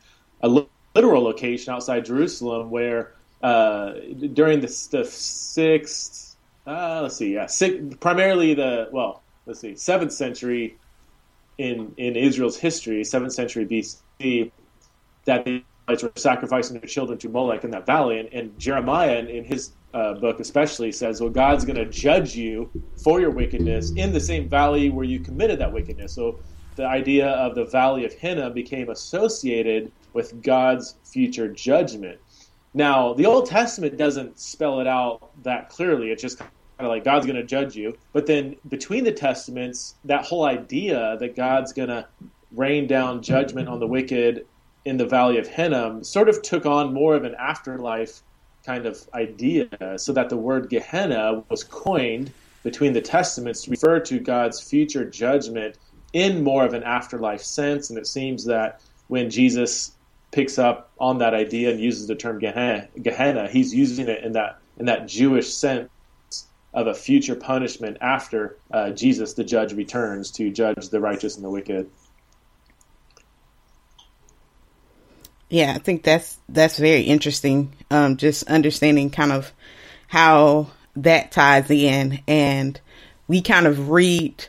a 0.43 0.49
literal 0.95 1.23
location 1.23 1.73
outside 1.73 2.05
Jerusalem, 2.05 2.71
where 2.71 3.13
uh, 3.43 3.93
during 4.33 4.61
the, 4.61 4.89
the 4.91 5.05
sixth, 5.05 6.37
uh, 6.67 7.03
let's 7.03 7.17
see, 7.17 7.35
yeah, 7.35 7.47
six, 7.47 7.97
primarily 8.01 8.55
the 8.55 8.89
well, 8.93 9.23
let's 9.47 9.61
see, 9.61 9.77
seventh 9.77 10.13
century 10.13 10.77
in 11.59 11.95
in 11.97 12.17
Israel's 12.17 12.57
history, 12.57 13.05
seventh 13.05 13.33
century 13.33 13.67
BC, 13.67 14.53
that 15.27 15.45
the 15.45 15.65
Israelites 15.89 16.03
were 16.03 16.13
sacrificing 16.17 16.79
their 16.79 16.89
children 16.89 17.19
to 17.19 17.29
Molech 17.29 17.65
in 17.65 17.71
that 17.71 17.87
valley, 17.87 18.21
and, 18.21 18.29
and 18.33 18.59
Jeremiah, 18.59 19.19
in, 19.19 19.29
in 19.29 19.45
his 19.45 19.75
uh, 19.95 20.15
book 20.15 20.41
especially, 20.41 20.93
says, 20.93 21.21
"Well, 21.21 21.31
God's 21.31 21.65
going 21.65 21.77
to 21.77 21.89
judge 21.89 22.35
you 22.35 22.71
for 23.03 23.21
your 23.21 23.31
wickedness 23.31 23.93
in 23.97 24.13
the 24.13 24.21
same 24.21 24.49
valley 24.49 24.91
where 24.91 25.05
you 25.05 25.21
committed 25.21 25.61
that 25.61 25.73
wickedness." 25.73 26.15
So, 26.15 26.41
the 26.77 26.87
idea 26.87 27.29
of 27.29 27.55
the 27.55 27.67
valley 27.67 28.05
of 28.05 28.13
Hinnom 28.15 28.55
became 28.55 28.89
associated 28.89 29.93
with 30.15 30.43
God's 30.43 30.97
future 31.05 31.49
judgment. 31.53 32.19
Now, 32.75 33.13
the 33.13 33.27
Old 33.27 33.47
Testament 33.47 33.99
doesn't 33.99 34.39
spell 34.39 34.81
it 34.81 34.87
out 34.87 35.31
that 35.43 35.69
clearly. 35.69 36.11
It 36.11 36.19
just 36.19 36.41
kind 36.79 36.87
of 36.87 36.91
like 36.91 37.05
God's 37.05 37.27
going 37.27 37.37
to 37.37 37.45
judge 37.45 37.77
you. 37.77 37.97
But 38.13 38.27
then 38.27 38.57
between 38.69 39.05
the 39.05 39.13
testaments, 39.13 39.95
that 40.05 40.25
whole 40.25 40.45
idea 40.45 41.17
that 41.21 41.37
God's 41.37 41.73
going 41.73 41.89
to 41.89 42.07
rain 42.53 42.87
down 42.87 43.23
judgment 43.23 43.69
on 43.69 43.81
the 43.81 43.87
wicked 43.87 44.47
in 44.85 44.97
the 44.97 45.07
Valley 45.07 45.39
of 45.39 45.47
Hinnom 45.47 46.03
sort 46.05 46.29
of 46.29 46.43
took 46.43 46.67
on 46.67 46.93
more 46.93 47.15
of 47.15 47.25
an 47.25 47.35
afterlife 47.39 48.23
kind 48.65 48.87
of 48.87 49.09
idea, 49.15 49.69
so 49.97 50.13
that 50.13 50.29
the 50.29 50.37
word 50.37 50.71
Gehenna 50.71 51.43
was 51.49 51.65
coined 51.65 52.33
between 52.63 52.93
the 52.93 53.01
testaments 53.01 53.63
to 53.63 53.71
refer 53.71 53.99
to 54.01 54.21
God's 54.21 54.61
future 54.61 55.05
judgment 55.05 55.77
in 56.13 56.45
more 56.45 56.65
of 56.65 56.75
an 56.75 56.85
afterlife 56.85 57.43
sense. 57.43 57.91
And 57.91 57.99
it 57.99 58.07
seems 58.07 58.45
that 58.45 58.81
when 59.09 59.31
Jesus 59.31 59.93
picks 60.31 60.59
up 60.59 60.93
on 60.99 61.19
that 61.19 61.35
idea 61.35 61.71
and 61.71 61.81
uses 61.81 62.07
the 62.07 62.15
term 62.15 62.39
Gehenna, 62.39 62.89
Gehenna 63.03 63.49
he's 63.49 63.75
using 63.75 64.09
it 64.09 64.23
in 64.23 64.33
that 64.33 64.59
in 64.79 64.87
that 64.87 65.07
Jewish 65.07 65.53
sense 65.53 65.89
of 66.75 66.87
a 66.87 66.95
future 66.95 67.35
punishment 67.35 67.99
after 68.01 68.57
uh, 68.73 68.91
Jesus, 68.91 69.35
the 69.35 69.45
judge, 69.45 69.73
returns 69.73 70.31
to 70.33 70.51
judge 70.51 70.89
the 70.89 71.01
righteous 71.01 71.37
and 71.37 71.45
the 71.45 71.51
wicked. 71.51 71.91
Yeah, 75.51 75.75
I 75.75 75.79
think 75.79 76.03
that's 76.03 76.39
that's 76.49 76.79
very 76.79 77.03
interesting. 77.03 77.75
Um, 77.91 78.17
just 78.17 78.45
understanding 78.45 79.11
kind 79.11 79.33
of 79.33 79.53
how 80.09 80.69
that 80.97 81.31
ties 81.31 81.71
in, 81.71 82.21
and 82.27 82.81
we 83.29 83.43
kind 83.43 83.67
of 83.67 83.91
read 83.91 84.47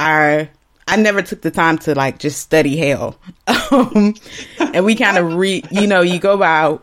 our. 0.00 0.48
I 0.88 0.96
never 0.96 1.20
took 1.20 1.42
the 1.42 1.50
time 1.50 1.78
to 1.78 1.94
like 1.94 2.18
just 2.18 2.40
study 2.40 2.78
hell, 2.78 3.18
um, 3.70 4.14
and 4.58 4.86
we 4.86 4.94
kind 4.94 5.18
of 5.18 5.34
read. 5.34 5.68
You 5.70 5.86
know, 5.86 6.00
you 6.00 6.18
go 6.18 6.38
by 6.38 6.78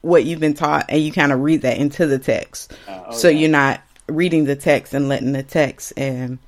what 0.00 0.24
you've 0.24 0.40
been 0.40 0.54
taught, 0.54 0.86
and 0.88 1.02
you 1.02 1.12
kind 1.12 1.32
of 1.32 1.40
read 1.40 1.60
that 1.62 1.76
into 1.76 2.06
the 2.06 2.18
text. 2.18 2.72
Uh, 2.88 3.02
oh, 3.08 3.12
so 3.12 3.28
yeah. 3.28 3.40
you're 3.40 3.50
not 3.50 3.82
reading 4.10 4.44
the 4.44 4.56
text 4.56 4.94
and 4.94 5.08
letting 5.08 5.32
the 5.32 5.42
text 5.42 5.92
and 5.96 6.38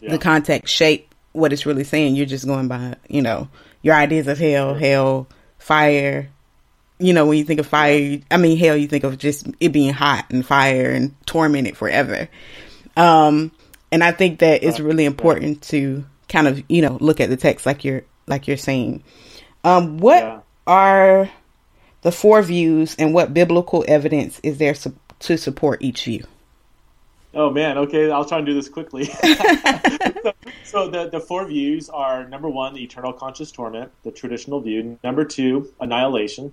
yeah. 0.00 0.10
the 0.10 0.18
context 0.18 0.74
shape 0.74 1.14
what 1.32 1.52
it's 1.52 1.66
really 1.66 1.84
saying. 1.84 2.16
You're 2.16 2.26
just 2.26 2.46
going 2.46 2.68
by, 2.68 2.96
you 3.08 3.22
know, 3.22 3.48
your 3.82 3.94
ideas 3.94 4.26
of 4.26 4.38
hell, 4.38 4.74
hell, 4.74 5.28
fire. 5.58 6.30
You 6.98 7.12
know, 7.12 7.26
when 7.26 7.38
you 7.38 7.44
think 7.44 7.60
of 7.60 7.66
fire, 7.66 8.20
I 8.30 8.36
mean, 8.38 8.56
hell, 8.56 8.76
you 8.76 8.88
think 8.88 9.04
of 9.04 9.18
just 9.18 9.46
it 9.60 9.70
being 9.70 9.92
hot 9.92 10.26
and 10.30 10.44
fire 10.44 10.90
and 10.90 11.14
tormented 11.26 11.76
forever. 11.76 12.28
Um, 12.96 13.52
and 13.92 14.02
I 14.02 14.12
think 14.12 14.40
that 14.40 14.64
it's 14.64 14.80
really 14.80 15.04
important 15.04 15.62
to 15.64 16.06
kind 16.28 16.48
of, 16.48 16.62
you 16.68 16.82
know, 16.82 16.96
look 17.00 17.20
at 17.20 17.28
the 17.28 17.36
text 17.36 17.66
like 17.66 17.84
you're, 17.84 18.02
like 18.26 18.48
you're 18.48 18.56
saying. 18.56 19.04
Um, 19.62 19.98
what 19.98 20.22
yeah. 20.22 20.40
are 20.66 21.30
the 22.00 22.12
four 22.12 22.40
views 22.42 22.96
and 22.98 23.12
what 23.12 23.34
biblical 23.34 23.84
evidence 23.86 24.40
is 24.42 24.58
there 24.58 24.74
su- 24.74 24.96
to 25.20 25.36
support 25.36 25.82
each 25.82 26.04
view? 26.04 26.24
Oh 27.36 27.50
man, 27.50 27.76
okay, 27.76 28.10
I'll 28.10 28.24
try 28.24 28.38
and 28.38 28.46
do 28.46 28.54
this 28.54 28.70
quickly. 28.70 29.04
so, 29.04 30.32
so, 30.64 30.88
the, 30.88 31.10
the 31.12 31.20
four 31.20 31.46
views 31.46 31.90
are 31.90 32.26
number 32.26 32.48
one, 32.48 32.72
the 32.72 32.82
eternal 32.82 33.12
conscious 33.12 33.52
torment, 33.52 33.92
the 34.04 34.10
traditional 34.10 34.58
view. 34.62 34.98
Number 35.04 35.22
two, 35.22 35.70
annihilation, 35.78 36.50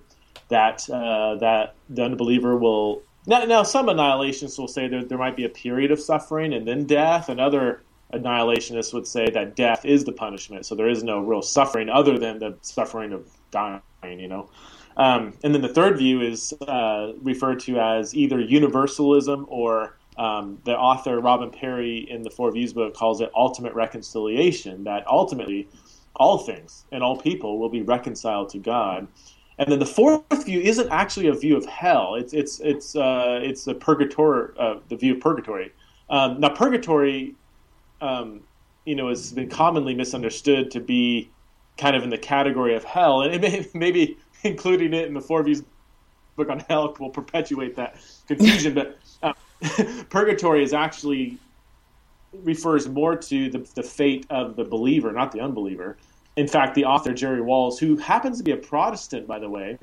that 0.48 0.88
uh, 0.90 1.36
that 1.36 1.74
the 1.88 2.02
unbeliever 2.04 2.58
will. 2.58 3.02
Now, 3.26 3.44
now, 3.44 3.62
some 3.62 3.86
annihilationists 3.86 4.58
will 4.58 4.68
say 4.68 4.86
that 4.88 5.08
there 5.08 5.16
might 5.16 5.36
be 5.36 5.46
a 5.46 5.48
period 5.48 5.90
of 5.90 5.98
suffering 5.98 6.52
and 6.52 6.68
then 6.68 6.84
death, 6.84 7.30
and 7.30 7.40
other 7.40 7.82
annihilationists 8.12 8.92
would 8.92 9.06
say 9.06 9.30
that 9.30 9.56
death 9.56 9.86
is 9.86 10.04
the 10.04 10.12
punishment. 10.12 10.66
So 10.66 10.74
there 10.74 10.90
is 10.90 11.02
no 11.02 11.20
real 11.20 11.40
suffering 11.40 11.88
other 11.88 12.18
than 12.18 12.40
the 12.40 12.58
suffering 12.60 13.14
of 13.14 13.26
dying. 13.50 13.80
You 14.02 14.28
know. 14.28 14.50
Um, 14.96 15.32
and 15.42 15.54
then 15.54 15.62
the 15.62 15.68
third 15.68 15.98
view 15.98 16.20
is 16.20 16.52
uh, 16.68 17.14
referred 17.22 17.60
to 17.60 17.78
as 17.80 18.14
either 18.14 18.38
universalism 18.38 19.46
or 19.48 19.96
um, 20.16 20.58
the 20.64 20.76
author 20.76 21.20
Robin 21.20 21.50
Parry 21.50 22.06
in 22.08 22.22
the 22.22 22.30
Four 22.30 22.52
Views 22.52 22.72
book 22.72 22.94
calls 22.94 23.20
it 23.20 23.30
ultimate 23.34 23.74
reconciliation. 23.74 24.84
That 24.84 25.06
ultimately, 25.06 25.68
all 26.16 26.38
things 26.38 26.84
and 26.92 27.02
all 27.02 27.16
people 27.16 27.58
will 27.58 27.68
be 27.68 27.82
reconciled 27.82 28.48
to 28.50 28.58
God. 28.58 29.08
And 29.58 29.70
then 29.70 29.78
the 29.78 29.86
fourth 29.86 30.44
view 30.44 30.60
isn't 30.60 30.90
actually 30.90 31.28
a 31.28 31.34
view 31.34 31.56
of 31.56 31.64
hell. 31.66 32.14
It's 32.16 32.32
it's 32.32 32.60
it's 32.60 32.96
uh, 32.96 33.40
it's 33.42 33.64
the 33.64 33.74
purgatory, 33.74 34.52
uh, 34.58 34.76
the 34.88 34.96
view 34.96 35.14
of 35.14 35.20
purgatory. 35.20 35.72
Um, 36.10 36.40
now, 36.40 36.50
purgatory, 36.50 37.34
um, 38.00 38.42
you 38.84 38.94
know, 38.94 39.08
has 39.08 39.32
been 39.32 39.48
commonly 39.48 39.94
misunderstood 39.94 40.70
to 40.72 40.80
be 40.80 41.30
kind 41.76 41.96
of 41.96 42.02
in 42.02 42.10
the 42.10 42.18
category 42.18 42.74
of 42.74 42.84
hell, 42.84 43.22
and 43.22 43.40
may, 43.40 43.66
maybe 43.74 44.18
including 44.42 44.92
it 44.92 45.06
in 45.06 45.14
the 45.14 45.20
Four 45.20 45.42
Views 45.42 45.62
book 46.36 46.48
on 46.48 46.60
hell 46.60 46.94
will 46.98 47.10
perpetuate 47.10 47.76
that 47.76 47.96
confusion. 48.26 48.74
but 48.74 48.98
purgatory 50.10 50.62
is 50.62 50.72
actually 50.72 51.38
refers 52.42 52.88
more 52.88 53.16
to 53.16 53.50
the, 53.50 53.58
the 53.74 53.82
fate 53.82 54.26
of 54.30 54.56
the 54.56 54.64
believer, 54.64 55.12
not 55.12 55.32
the 55.32 55.40
unbeliever. 55.40 55.96
In 56.36 56.48
fact, 56.48 56.74
the 56.74 56.84
author 56.84 57.14
Jerry 57.14 57.40
Walls, 57.40 57.78
who 57.78 57.96
happens 57.96 58.38
to 58.38 58.44
be 58.44 58.50
a 58.50 58.56
Protestant, 58.56 59.26
by 59.26 59.38
the 59.38 59.48
way, 59.48 59.78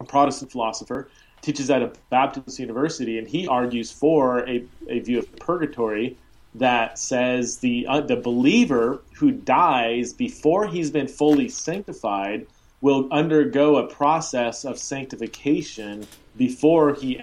a 0.00 0.04
Protestant 0.04 0.50
philosopher, 0.50 1.08
teaches 1.42 1.70
at 1.70 1.82
a 1.82 1.92
Baptist 2.10 2.58
university, 2.58 3.18
and 3.18 3.28
he 3.28 3.46
argues 3.46 3.92
for 3.92 4.48
a, 4.48 4.64
a 4.88 4.98
view 5.00 5.18
of 5.18 5.36
purgatory 5.36 6.16
that 6.56 6.98
says 6.98 7.58
the 7.58 7.86
uh, 7.86 8.00
the 8.00 8.16
believer 8.16 9.02
who 9.16 9.30
dies 9.30 10.12
before 10.14 10.66
he's 10.66 10.90
been 10.90 11.06
fully 11.06 11.48
sanctified 11.48 12.46
will 12.80 13.08
undergo 13.12 13.76
a 13.76 13.86
process 13.86 14.64
of 14.64 14.78
sanctification 14.78 16.06
before 16.36 16.94
he 16.94 17.20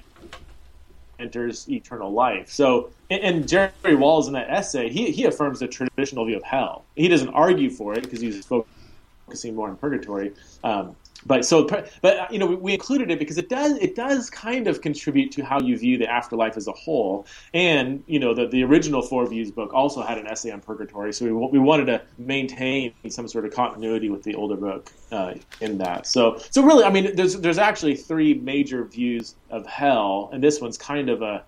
enters 1.20 1.70
eternal 1.70 2.12
life. 2.12 2.50
So, 2.50 2.92
and, 3.10 3.48
Jerry 3.48 3.96
Walls 3.96 4.28
in 4.28 4.34
that 4.34 4.50
essay, 4.50 4.90
he, 4.90 5.12
he 5.12 5.26
affirms 5.26 5.60
the 5.60 5.68
traditional 5.68 6.26
view 6.26 6.38
of 6.38 6.44
hell. 6.44 6.86
He 6.96 7.08
doesn't 7.08 7.30
argue 7.30 7.70
for 7.70 7.94
it 7.94 8.04
because 8.04 8.20
he's 8.20 8.46
focusing 8.46 9.56
more 9.56 9.70
on 9.70 9.78
purgatory. 9.78 10.34
Um, 10.64 10.96
but 11.26 11.46
so, 11.46 11.68
but 12.02 12.32
you 12.32 12.40
know, 12.40 12.46
we 12.46 12.74
included 12.74 13.12
it 13.12 13.20
because 13.20 13.38
it 13.38 13.50
does 13.50 13.78
it 13.78 13.96
does 13.96 14.30
kind 14.30 14.68
of 14.68 14.82
contribute 14.82 15.32
to 15.34 15.44
how 15.44 15.60
you 15.60 15.78
view 15.78 15.98
the 15.98 16.10
afterlife 16.10 16.58
as 16.58 16.68
a 16.68 16.72
whole. 16.72 17.26
And 17.54 18.04
you 18.08 18.20
know, 18.20 18.34
the 18.34 18.48
the 18.48 18.64
original 18.64 19.02
Four 19.02 19.28
Views 19.28 19.52
book 19.52 19.74
also 19.74 20.02
had 20.02 20.18
an 20.18 20.28
essay 20.28 20.52
on 20.52 20.62
purgatory, 20.62 21.14
so 21.14 21.26
we 21.26 21.32
we 21.32 21.60
wanted 21.60 21.86
to 21.86 22.02
maintain 22.18 22.94
some 23.10 23.28
sort 23.28 23.46
of 23.46 23.54
continuity 23.54 24.10
with 24.10 24.24
the 24.24 24.36
older 24.36 24.56
book 24.56 24.92
uh, 25.12 25.34
in 25.62 25.78
that. 25.80 26.08
So 26.08 26.40
so 26.52 26.64
really, 26.64 26.84
I 26.84 26.90
mean, 26.90 27.16
there's 27.16 27.36
there's 27.38 27.58
actually 27.58 27.96
three 27.96 28.34
major 28.34 28.84
views 28.84 29.36
of 29.50 29.66
hell, 29.66 30.30
and 30.34 30.44
this 30.44 30.60
one's 30.62 30.78
kind 30.78 31.10
of 31.10 31.22
a 31.22 31.44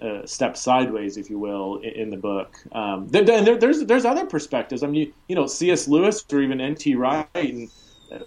uh, 0.00 0.24
step 0.24 0.56
sideways, 0.56 1.16
if 1.16 1.28
you 1.28 1.38
will, 1.38 1.76
in, 1.78 1.90
in 1.90 2.10
the 2.10 2.16
book. 2.16 2.56
Um, 2.72 3.08
there, 3.08 3.22
there, 3.22 3.58
there's 3.58 3.84
there's 3.84 4.04
other 4.04 4.24
perspectives. 4.24 4.82
I 4.82 4.86
mean, 4.86 5.06
you, 5.08 5.12
you 5.28 5.36
know, 5.36 5.46
C.S. 5.46 5.88
Lewis 5.88 6.24
or 6.32 6.40
even 6.40 6.60
N.T. 6.60 6.94
Wright 6.94 7.28
and 7.34 7.70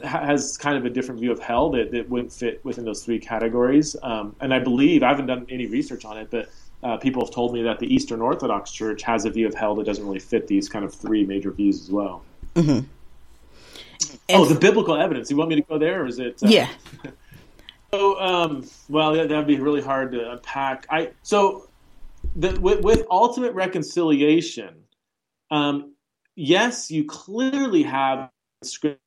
has 0.03 0.57
kind 0.57 0.77
of 0.77 0.85
a 0.85 0.89
different 0.89 1.19
view 1.19 1.31
of 1.31 1.39
hell 1.39 1.69
that, 1.71 1.91
that 1.91 2.09
wouldn't 2.09 2.31
fit 2.31 2.63
within 2.63 2.85
those 2.85 3.03
three 3.03 3.19
categories. 3.19 3.95
Um, 4.01 4.35
and 4.39 4.53
I 4.53 4.59
believe 4.59 5.03
I 5.03 5.09
haven't 5.09 5.27
done 5.27 5.45
any 5.49 5.65
research 5.65 6.05
on 6.05 6.17
it, 6.17 6.29
but 6.31 6.49
uh, 6.83 6.97
people 6.97 7.23
have 7.23 7.33
told 7.33 7.53
me 7.53 7.63
that 7.63 7.79
the 7.79 7.93
Eastern 7.93 8.21
Orthodox 8.21 8.71
Church 8.71 9.01
has 9.03 9.25
a 9.25 9.29
view 9.29 9.47
of 9.47 9.53
hell 9.53 9.75
that 9.75 9.85
doesn't 9.85 10.05
really 10.05 10.19
fit 10.19 10.47
these 10.47 10.69
kind 10.69 10.85
of 10.85 10.93
three 10.93 11.25
major 11.25 11.51
views 11.51 11.81
as 11.81 11.91
well. 11.91 12.23
Mm-hmm. 12.55 12.85
oh, 14.29 14.45
the 14.45 14.59
biblical 14.59 14.95
evidence. 14.95 15.29
You 15.31 15.37
want 15.37 15.49
me 15.49 15.55
to 15.55 15.61
go 15.61 15.77
there, 15.77 16.03
or 16.03 16.07
is 16.07 16.19
it? 16.19 16.41
Uh, 16.43 16.47
yeah. 16.47 16.69
so, 17.91 18.19
um, 18.19 18.67
well, 18.89 19.13
that, 19.13 19.29
would 19.29 19.47
be 19.47 19.59
really 19.59 19.81
hard 19.81 20.11
to 20.11 20.31
unpack. 20.31 20.85
I 20.89 21.11
so 21.23 21.67
the, 22.35 22.59
with, 22.59 22.81
with 22.81 23.05
ultimate 23.09 23.53
reconciliation. 23.53 24.75
Um, 25.51 25.93
yes, 26.35 26.89
you 26.89 27.05
clearly 27.05 27.83
have 27.83 28.29
scripture 28.63 28.99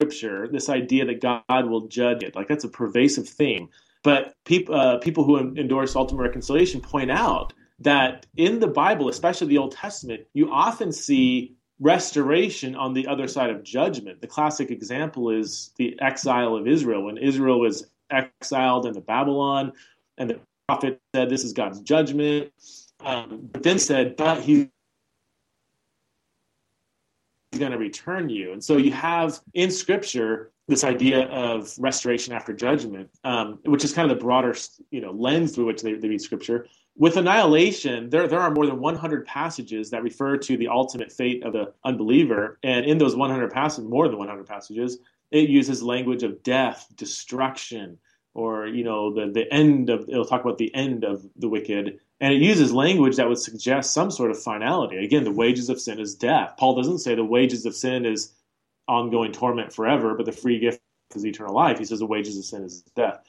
scripture, 0.00 0.48
this 0.48 0.70
idea 0.70 1.04
that 1.04 1.20
God 1.20 1.68
will 1.68 1.86
judge 1.86 2.22
it. 2.22 2.34
Like 2.34 2.48
that's 2.48 2.64
a 2.64 2.68
pervasive 2.68 3.28
theme. 3.28 3.68
But 4.02 4.34
people, 4.44 4.74
uh, 4.74 4.98
people 4.98 5.24
who 5.24 5.38
endorse 5.38 5.94
ultimate 5.94 6.22
reconciliation 6.22 6.80
point 6.80 7.10
out 7.10 7.52
that 7.80 8.24
in 8.36 8.60
the 8.60 8.66
Bible, 8.66 9.10
especially 9.10 9.48
the 9.48 9.58
Old 9.58 9.72
Testament, 9.72 10.22
you 10.32 10.50
often 10.50 10.90
see 10.90 11.54
restoration 11.80 12.74
on 12.74 12.94
the 12.94 13.06
other 13.06 13.28
side 13.28 13.50
of 13.50 13.62
judgment. 13.62 14.22
The 14.22 14.26
classic 14.26 14.70
example 14.70 15.30
is 15.30 15.72
the 15.76 15.98
exile 16.00 16.56
of 16.56 16.66
Israel. 16.66 17.04
When 17.04 17.18
Israel 17.18 17.60
was 17.60 17.86
exiled 18.10 18.86
into 18.86 19.00
Babylon, 19.02 19.72
and 20.16 20.30
the 20.30 20.40
prophet 20.66 20.98
said, 21.14 21.28
This 21.28 21.44
is 21.44 21.52
God's 21.52 21.80
judgment. 21.80 22.52
Um, 23.04 23.50
but 23.52 23.62
then 23.62 23.78
said, 23.78 24.16
But 24.16 24.40
he 24.42 24.70
going 27.60 27.72
to 27.72 27.78
return 27.78 28.28
you. 28.28 28.52
And 28.52 28.62
so 28.62 28.76
you 28.76 28.92
have 28.92 29.40
in 29.54 29.70
Scripture 29.70 30.50
this 30.66 30.84
idea 30.84 31.26
of 31.28 31.72
restoration 31.78 32.32
after 32.32 32.52
judgment, 32.52 33.10
um, 33.24 33.58
which 33.64 33.84
is 33.84 33.92
kind 33.92 34.10
of 34.10 34.16
the 34.16 34.22
broader 34.22 34.54
you 34.90 35.00
know 35.00 35.12
lens 35.12 35.54
through 35.54 35.66
which 35.66 35.82
they, 35.82 35.94
they 35.94 36.08
read 36.08 36.20
Scripture. 36.20 36.66
With 36.96 37.16
annihilation, 37.16 38.10
there 38.10 38.26
there 38.26 38.40
are 38.40 38.50
more 38.50 38.66
than 38.66 38.80
100 38.80 39.26
passages 39.26 39.90
that 39.90 40.02
refer 40.02 40.36
to 40.38 40.56
the 40.56 40.68
ultimate 40.68 41.12
fate 41.12 41.44
of 41.44 41.52
the 41.52 41.72
unbeliever, 41.84 42.58
and 42.62 42.84
in 42.84 42.98
those 42.98 43.14
100 43.14 43.50
passages, 43.52 43.88
more 43.88 44.08
than 44.08 44.18
100 44.18 44.46
passages, 44.46 44.98
it 45.30 45.48
uses 45.48 45.82
language 45.82 46.22
of 46.22 46.42
death, 46.42 46.86
destruction, 46.96 47.98
or 48.34 48.66
you 48.66 48.84
know 48.84 49.12
the 49.14 49.30
the 49.32 49.52
end 49.52 49.90
of 49.90 50.08
it'll 50.08 50.24
talk 50.24 50.42
about 50.42 50.58
the 50.58 50.74
end 50.74 51.04
of 51.04 51.24
the 51.36 51.48
wicked 51.48 52.00
and 52.20 52.34
it 52.34 52.42
uses 52.42 52.72
language 52.72 53.16
that 53.16 53.28
would 53.28 53.38
suggest 53.38 53.94
some 53.94 54.10
sort 54.10 54.30
of 54.30 54.42
finality 54.42 54.96
again 55.04 55.24
the 55.24 55.30
wages 55.30 55.68
of 55.68 55.80
sin 55.80 55.98
is 56.00 56.14
death 56.14 56.54
paul 56.58 56.74
doesn't 56.74 56.98
say 56.98 57.14
the 57.14 57.24
wages 57.24 57.66
of 57.66 57.74
sin 57.74 58.04
is 58.06 58.32
ongoing 58.88 59.32
torment 59.32 59.72
forever 59.72 60.14
but 60.14 60.26
the 60.26 60.32
free 60.32 60.58
gift 60.58 60.80
is 61.14 61.26
eternal 61.26 61.54
life 61.54 61.78
he 61.78 61.84
says 61.84 61.98
the 61.98 62.06
wages 62.06 62.38
of 62.38 62.44
sin 62.44 62.62
is 62.64 62.82
death 62.94 63.20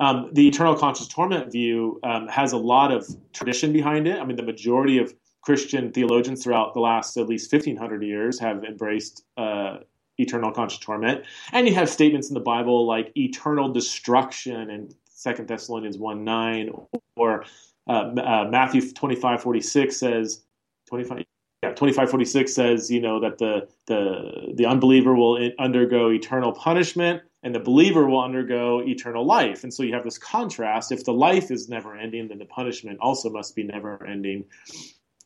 Um, 0.00 0.30
the 0.32 0.46
eternal 0.46 0.76
conscious 0.76 1.08
torment 1.08 1.50
view 1.50 1.98
um, 2.04 2.28
has 2.28 2.52
a 2.52 2.56
lot 2.56 2.92
of 2.92 3.06
tradition 3.32 3.72
behind 3.72 4.06
it. 4.06 4.18
I 4.20 4.24
mean, 4.24 4.36
the 4.36 4.44
majority 4.44 4.98
of 4.98 5.12
Christian 5.42 5.92
theologians 5.92 6.44
throughout 6.44 6.74
the 6.74 6.80
last 6.80 7.16
at 7.16 7.28
least 7.28 7.52
1500 7.52 8.02
years 8.02 8.38
have 8.38 8.64
embraced 8.64 9.24
uh, 9.36 9.78
eternal 10.18 10.52
conscious 10.52 10.78
torment. 10.78 11.24
And 11.52 11.66
you 11.66 11.74
have 11.74 11.88
statements 11.88 12.28
in 12.28 12.34
the 12.34 12.40
Bible 12.40 12.86
like 12.86 13.12
eternal 13.16 13.72
destruction 13.72 14.70
in 14.70 14.94
Second 15.04 15.48
Thessalonians 15.48 15.98
1 15.98 16.22
9, 16.22 16.70
or 17.16 17.44
uh, 17.88 17.92
uh, 17.92 18.48
Matthew 18.50 18.92
25 18.92 19.42
46 19.42 19.96
says, 19.96 20.44
25, 20.88 21.24
yeah, 21.62 21.70
2546 21.70 22.54
says, 22.54 22.90
you 22.90 23.00
know, 23.00 23.20
that 23.20 23.38
the, 23.38 23.68
the, 23.86 24.52
the 24.54 24.66
unbeliever 24.66 25.14
will 25.14 25.50
undergo 25.58 26.10
eternal 26.10 26.52
punishment 26.52 27.22
and 27.42 27.54
the 27.54 27.60
believer 27.60 28.06
will 28.06 28.22
undergo 28.22 28.80
eternal 28.80 29.24
life. 29.24 29.64
And 29.64 29.72
so 29.72 29.82
you 29.82 29.94
have 29.94 30.04
this 30.04 30.18
contrast. 30.18 30.92
If 30.92 31.04
the 31.04 31.12
life 31.12 31.50
is 31.50 31.68
never 31.68 31.96
ending, 31.96 32.28
then 32.28 32.38
the 32.38 32.44
punishment 32.44 32.98
also 33.00 33.30
must 33.30 33.56
be 33.56 33.62
never 33.62 34.04
ending. 34.06 34.44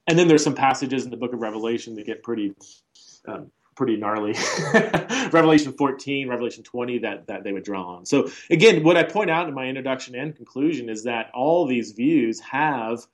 And 0.07 0.19
then 0.19 0.29
there's 0.29 0.45
some 0.45 0.55
passages 0.55 1.05
in 1.05 1.11
the 1.11 1.17
book 1.17 1.33
of 1.33 1.41
Revelation 1.41 1.95
that 1.97 2.07
get 2.07 2.23
pretty, 2.23 2.55
um, 3.27 3.51
pretty 3.75 3.97
gnarly. 3.97 4.35
Revelation 5.33 5.73
14, 5.73 6.29
Revelation 6.29 6.63
20 6.63 6.99
that, 6.99 7.27
that 7.27 7.45
they 7.45 7.53
would 7.53 7.65
draw 7.65 7.97
on. 7.97 8.07
So 8.07 8.29
again, 8.51 8.83
what 8.83 8.97
I 8.97 9.03
point 9.03 9.31
out 9.31 9.49
in 9.49 9.55
my 9.55 9.67
introduction 9.67 10.15
and 10.15 10.35
conclusion 10.35 10.89
is 10.89 11.05
that 11.05 11.31
all 11.35 11.67
these 11.67 11.93
views 11.93 12.41
have 12.41 13.07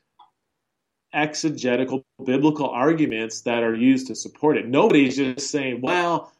exegetical 1.12 2.04
biblical 2.24 2.68
arguments 2.68 3.42
that 3.42 3.62
are 3.62 3.74
used 3.74 4.08
to 4.08 4.14
support 4.14 4.56
it. 4.56 4.68
Nobody's 4.68 5.16
just 5.16 5.50
saying, 5.50 5.80
well, 5.80 6.32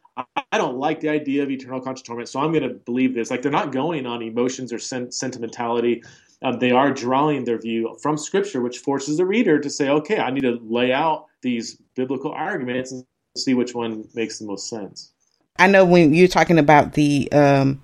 I 0.51 0.57
don't 0.57 0.77
like 0.77 0.99
the 0.99 1.09
idea 1.09 1.43
of 1.43 1.49
eternal 1.49 1.81
conscious 1.81 2.03
torment, 2.03 2.29
so 2.29 2.39
I'm 2.39 2.51
going 2.51 2.67
to 2.67 2.75
believe 2.75 3.15
this. 3.15 3.31
Like 3.31 3.41
they're 3.41 3.51
not 3.51 3.71
going 3.71 4.05
on 4.05 4.21
emotions 4.21 4.73
or 4.73 4.79
sen- 4.79 5.11
sentimentality. 5.11 6.03
Um, 6.41 6.59
they 6.59 6.71
are 6.71 6.91
drawing 6.91 7.45
their 7.45 7.57
view 7.57 7.97
from 8.01 8.17
Scripture, 8.17 8.61
which 8.61 8.79
forces 8.79 9.17
the 9.17 9.25
reader 9.25 9.59
to 9.59 9.69
say, 9.69 9.89
okay, 9.89 10.19
I 10.19 10.29
need 10.29 10.41
to 10.41 10.59
lay 10.61 10.91
out 10.91 11.27
these 11.41 11.75
biblical 11.95 12.31
arguments 12.31 12.91
and 12.91 13.05
see 13.35 13.53
which 13.53 13.73
one 13.73 14.07
makes 14.13 14.39
the 14.39 14.45
most 14.45 14.69
sense. 14.69 15.11
I 15.57 15.67
know 15.67 15.85
when 15.85 16.13
you're 16.13 16.27
talking 16.27 16.57
about 16.57 16.93
the 16.93 17.31
um, 17.31 17.81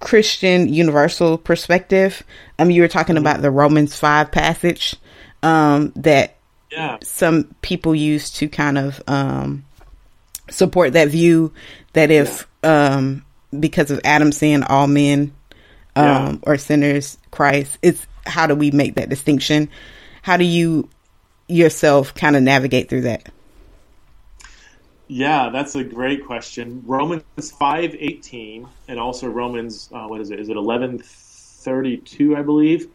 Christian 0.00 0.72
universal 0.72 1.38
perspective, 1.38 2.22
um, 2.58 2.70
you 2.70 2.82
were 2.82 2.88
talking 2.88 3.16
about 3.16 3.42
the 3.42 3.50
Romans 3.50 3.96
5 3.96 4.32
passage 4.32 4.96
um, 5.42 5.92
that 5.96 6.36
yeah. 6.70 6.98
some 7.02 7.54
people 7.62 7.94
use 7.94 8.30
to 8.32 8.48
kind 8.48 8.76
of 8.76 9.02
um, 9.06 9.64
support 10.50 10.94
that 10.94 11.08
view 11.08 11.52
that 11.92 12.10
if 12.10 12.48
yeah. 12.62 12.96
um, 12.96 13.24
because 13.58 13.90
of 13.90 14.00
Adam's 14.04 14.38
sin, 14.38 14.64
all 14.64 14.86
men 14.86 15.32
um, 15.96 16.04
yeah. 16.04 16.36
are 16.50 16.58
sinners, 16.58 17.18
Christ. 17.30 17.78
It's 17.82 18.06
how 18.26 18.46
do 18.46 18.54
we 18.54 18.70
make 18.70 18.96
that 18.96 19.08
distinction? 19.08 19.68
How 20.22 20.36
do 20.36 20.44
you 20.44 20.88
yourself 21.46 22.14
kind 22.14 22.36
of 22.36 22.42
navigate 22.42 22.88
through 22.88 23.02
that? 23.02 23.28
Yeah, 25.06 25.50
that's 25.50 25.74
a 25.74 25.84
great 25.84 26.24
question. 26.24 26.82
Romans 26.86 27.50
five 27.58 27.94
eighteen, 27.98 28.66
and 28.88 28.98
also 28.98 29.28
Romans 29.28 29.88
uh, 29.92 30.06
what 30.06 30.20
is 30.20 30.30
it? 30.30 30.40
Is 30.40 30.48
it 30.48 30.56
eleven 30.56 30.98
thirty 30.98 31.98
two? 31.98 32.36
I 32.36 32.42
believe 32.42 32.88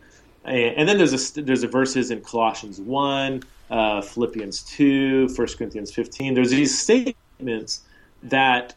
and 0.49 0.87
then 0.87 0.97
there's 0.97 1.37
a 1.37 1.41
there's 1.41 1.63
a 1.63 1.67
verses 1.67 2.11
in 2.11 2.21
Colossians 2.21 2.79
one, 2.79 3.43
uh, 3.69 4.01
Philippians 4.01 4.63
two, 4.63 5.27
1 5.35 5.47
Corinthians 5.57 5.93
fifteen. 5.93 6.33
There's 6.33 6.51
these 6.51 6.77
statements 6.77 7.81
that, 8.23 8.75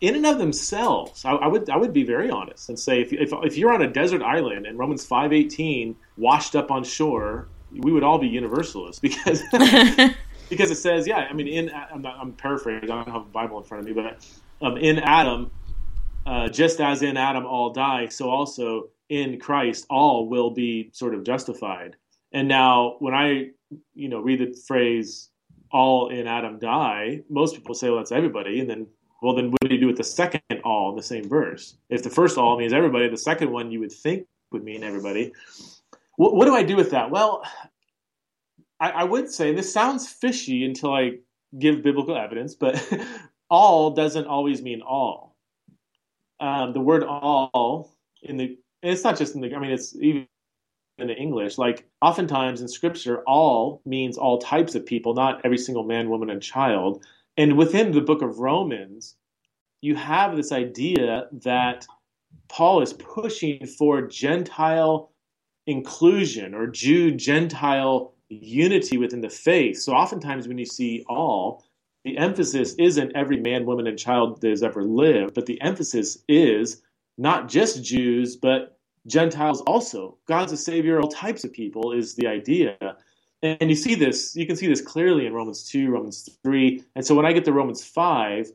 in 0.00 0.14
and 0.14 0.26
of 0.26 0.38
themselves, 0.38 1.24
I, 1.24 1.32
I, 1.32 1.46
would 1.46 1.68
I 1.70 1.76
would 1.76 1.92
be 1.92 2.04
very 2.04 2.30
honest 2.30 2.68
and 2.68 2.78
say 2.78 3.00
if, 3.00 3.12
if 3.12 3.32
if 3.42 3.56
you're 3.56 3.72
on 3.72 3.82
a 3.82 3.90
desert 3.90 4.22
island 4.22 4.66
and 4.66 4.78
Romans 4.78 5.04
five 5.04 5.32
eighteen 5.32 5.96
washed 6.16 6.54
up 6.54 6.70
on 6.70 6.84
shore, 6.84 7.48
we 7.72 7.92
would 7.92 8.02
all 8.02 8.18
be 8.18 8.28
universalists 8.28 9.00
because. 9.00 9.42
because 10.48 10.70
it 10.70 10.76
says, 10.76 11.06
yeah, 11.06 11.26
I 11.30 11.32
mean, 11.32 11.48
in 11.48 11.70
I'm, 11.74 12.02
not, 12.02 12.16
I'm 12.20 12.32
paraphrasing. 12.32 12.90
I 12.90 13.04
don't 13.04 13.08
have 13.08 13.22
a 13.22 13.30
Bible 13.30 13.58
in 13.58 13.64
front 13.64 13.80
of 13.80 13.86
me, 13.86 14.02
but 14.02 14.26
um, 14.60 14.76
in 14.76 14.98
Adam, 14.98 15.50
uh, 16.26 16.48
just 16.48 16.80
as 16.80 17.02
in 17.02 17.16
Adam 17.16 17.46
all 17.46 17.72
die, 17.72 18.08
so 18.08 18.28
also 18.28 18.88
in 19.08 19.38
Christ, 19.38 19.86
all 19.88 20.28
will 20.28 20.50
be 20.50 20.90
sort 20.92 21.14
of 21.14 21.24
justified. 21.24 21.96
And 22.32 22.48
now, 22.48 22.96
when 22.98 23.14
I, 23.14 23.50
you 23.94 24.08
know, 24.08 24.20
read 24.20 24.40
the 24.40 24.54
phrase 24.66 25.30
"all 25.72 26.10
in 26.10 26.26
Adam 26.26 26.58
die," 26.58 27.22
most 27.30 27.54
people 27.54 27.74
say, 27.74 27.88
"Well, 27.88 27.98
that's 27.98 28.12
everybody." 28.12 28.60
And 28.60 28.68
then, 28.68 28.86
well, 29.22 29.34
then 29.34 29.50
what 29.50 29.68
do 29.68 29.74
you 29.74 29.80
do 29.80 29.86
with 29.86 29.96
the 29.96 30.04
second 30.04 30.42
"all" 30.64 30.90
in 30.90 30.96
the 30.96 31.02
same 31.02 31.28
verse? 31.28 31.76
If 31.88 32.02
the 32.02 32.10
first 32.10 32.36
"all" 32.36 32.58
means 32.58 32.72
everybody, 32.72 33.08
the 33.08 33.16
second 33.16 33.50
one 33.50 33.70
you 33.70 33.80
would 33.80 33.92
think 33.92 34.26
would 34.52 34.64
mean 34.64 34.82
everybody. 34.82 35.32
What, 36.16 36.34
what 36.34 36.46
do 36.46 36.54
I 36.54 36.62
do 36.62 36.76
with 36.76 36.90
that? 36.90 37.10
Well, 37.10 37.42
I, 38.80 38.90
I 38.90 39.04
would 39.04 39.30
say 39.30 39.50
and 39.50 39.58
this 39.58 39.72
sounds 39.72 40.08
fishy 40.08 40.64
until 40.64 40.94
I 40.94 41.18
give 41.58 41.82
biblical 41.82 42.16
evidence, 42.16 42.54
but 42.54 42.82
all 43.50 43.90
doesn't 43.90 44.26
always 44.26 44.62
mean 44.62 44.82
all. 44.82 45.36
Um, 46.40 46.72
the 46.72 46.80
word 46.80 47.02
all 47.04 47.92
in 48.22 48.36
the 48.36 48.58
it's 48.82 49.04
not 49.04 49.18
just 49.18 49.34
in 49.34 49.40
the, 49.40 49.54
I 49.54 49.58
mean, 49.58 49.72
it's 49.72 49.94
even 49.96 50.26
in 50.98 51.08
the 51.08 51.16
English. 51.16 51.58
Like, 51.58 51.88
oftentimes 52.02 52.60
in 52.60 52.68
scripture, 52.68 53.22
all 53.26 53.82
means 53.84 54.18
all 54.18 54.38
types 54.38 54.74
of 54.74 54.86
people, 54.86 55.14
not 55.14 55.40
every 55.44 55.58
single 55.58 55.84
man, 55.84 56.08
woman, 56.08 56.30
and 56.30 56.42
child. 56.42 57.04
And 57.36 57.56
within 57.56 57.92
the 57.92 58.00
book 58.00 58.22
of 58.22 58.38
Romans, 58.38 59.16
you 59.80 59.94
have 59.94 60.36
this 60.36 60.52
idea 60.52 61.28
that 61.32 61.86
Paul 62.48 62.82
is 62.82 62.92
pushing 62.94 63.66
for 63.66 64.02
Gentile 64.02 65.12
inclusion 65.66 66.54
or 66.54 66.66
Jew 66.66 67.12
Gentile 67.12 68.14
unity 68.28 68.98
within 68.98 69.20
the 69.20 69.30
faith. 69.30 69.78
So 69.78 69.92
oftentimes 69.92 70.48
when 70.48 70.58
you 70.58 70.66
see 70.66 71.04
all, 71.08 71.64
the 72.04 72.16
emphasis 72.16 72.74
isn't 72.74 73.16
every 73.16 73.38
man, 73.38 73.66
woman, 73.66 73.86
and 73.86 73.98
child 73.98 74.40
that 74.40 74.50
has 74.50 74.62
ever 74.62 74.84
lived, 74.84 75.34
but 75.34 75.46
the 75.46 75.60
emphasis 75.60 76.18
is 76.28 76.82
not 77.16 77.48
just 77.48 77.84
Jews, 77.84 78.36
but 78.36 78.78
Gentiles 79.06 79.62
also. 79.62 80.18
God's 80.26 80.52
a 80.52 80.56
savior, 80.56 80.98
of 80.98 81.04
all 81.04 81.10
types 81.10 81.44
of 81.44 81.52
people 81.52 81.92
is 81.92 82.14
the 82.14 82.26
idea. 82.26 82.76
And 83.42 83.68
you 83.70 83.76
see 83.76 83.94
this, 83.94 84.34
you 84.36 84.46
can 84.46 84.56
see 84.56 84.66
this 84.66 84.80
clearly 84.80 85.26
in 85.26 85.32
Romans 85.32 85.68
2, 85.68 85.90
Romans 85.90 86.28
3. 86.44 86.82
And 86.94 87.06
so 87.06 87.14
when 87.14 87.26
I 87.26 87.32
get 87.32 87.44
to 87.46 87.52
Romans 87.52 87.84
5, 87.84 88.50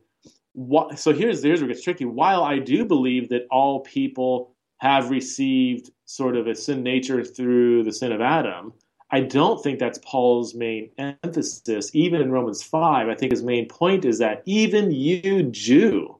what, 0.53 0.99
so 0.99 1.13
here's, 1.13 1.43
here's 1.43 1.61
where 1.61 1.69
it 1.69 1.73
gets 1.73 1.83
tricky. 1.83 2.05
While 2.05 2.43
I 2.43 2.59
do 2.59 2.85
believe 2.85 3.29
that 3.29 3.47
all 3.49 3.79
people 3.81 4.53
have 4.77 5.09
received 5.09 5.91
sort 6.05 6.35
of 6.35 6.47
a 6.47 6.55
sin 6.55 6.83
nature 6.83 7.23
through 7.23 7.83
the 7.83 7.91
sin 7.91 8.11
of 8.11 8.21
Adam, 8.21 8.73
I 9.13 9.19
don't 9.19 9.61
think 9.61 9.77
that's 9.77 9.99
Paul's 9.99 10.55
main 10.55 10.89
emphasis. 10.97 11.91
Even 11.93 12.19
in 12.19 12.31
Romans 12.31 12.63
5, 12.63 13.07
I 13.07 13.13
think 13.13 13.31
his 13.31 13.43
main 13.43 13.67
point 13.67 14.05
is 14.05 14.17
that 14.17 14.41
even 14.45 14.91
you, 14.91 15.43
Jew, 15.43 16.19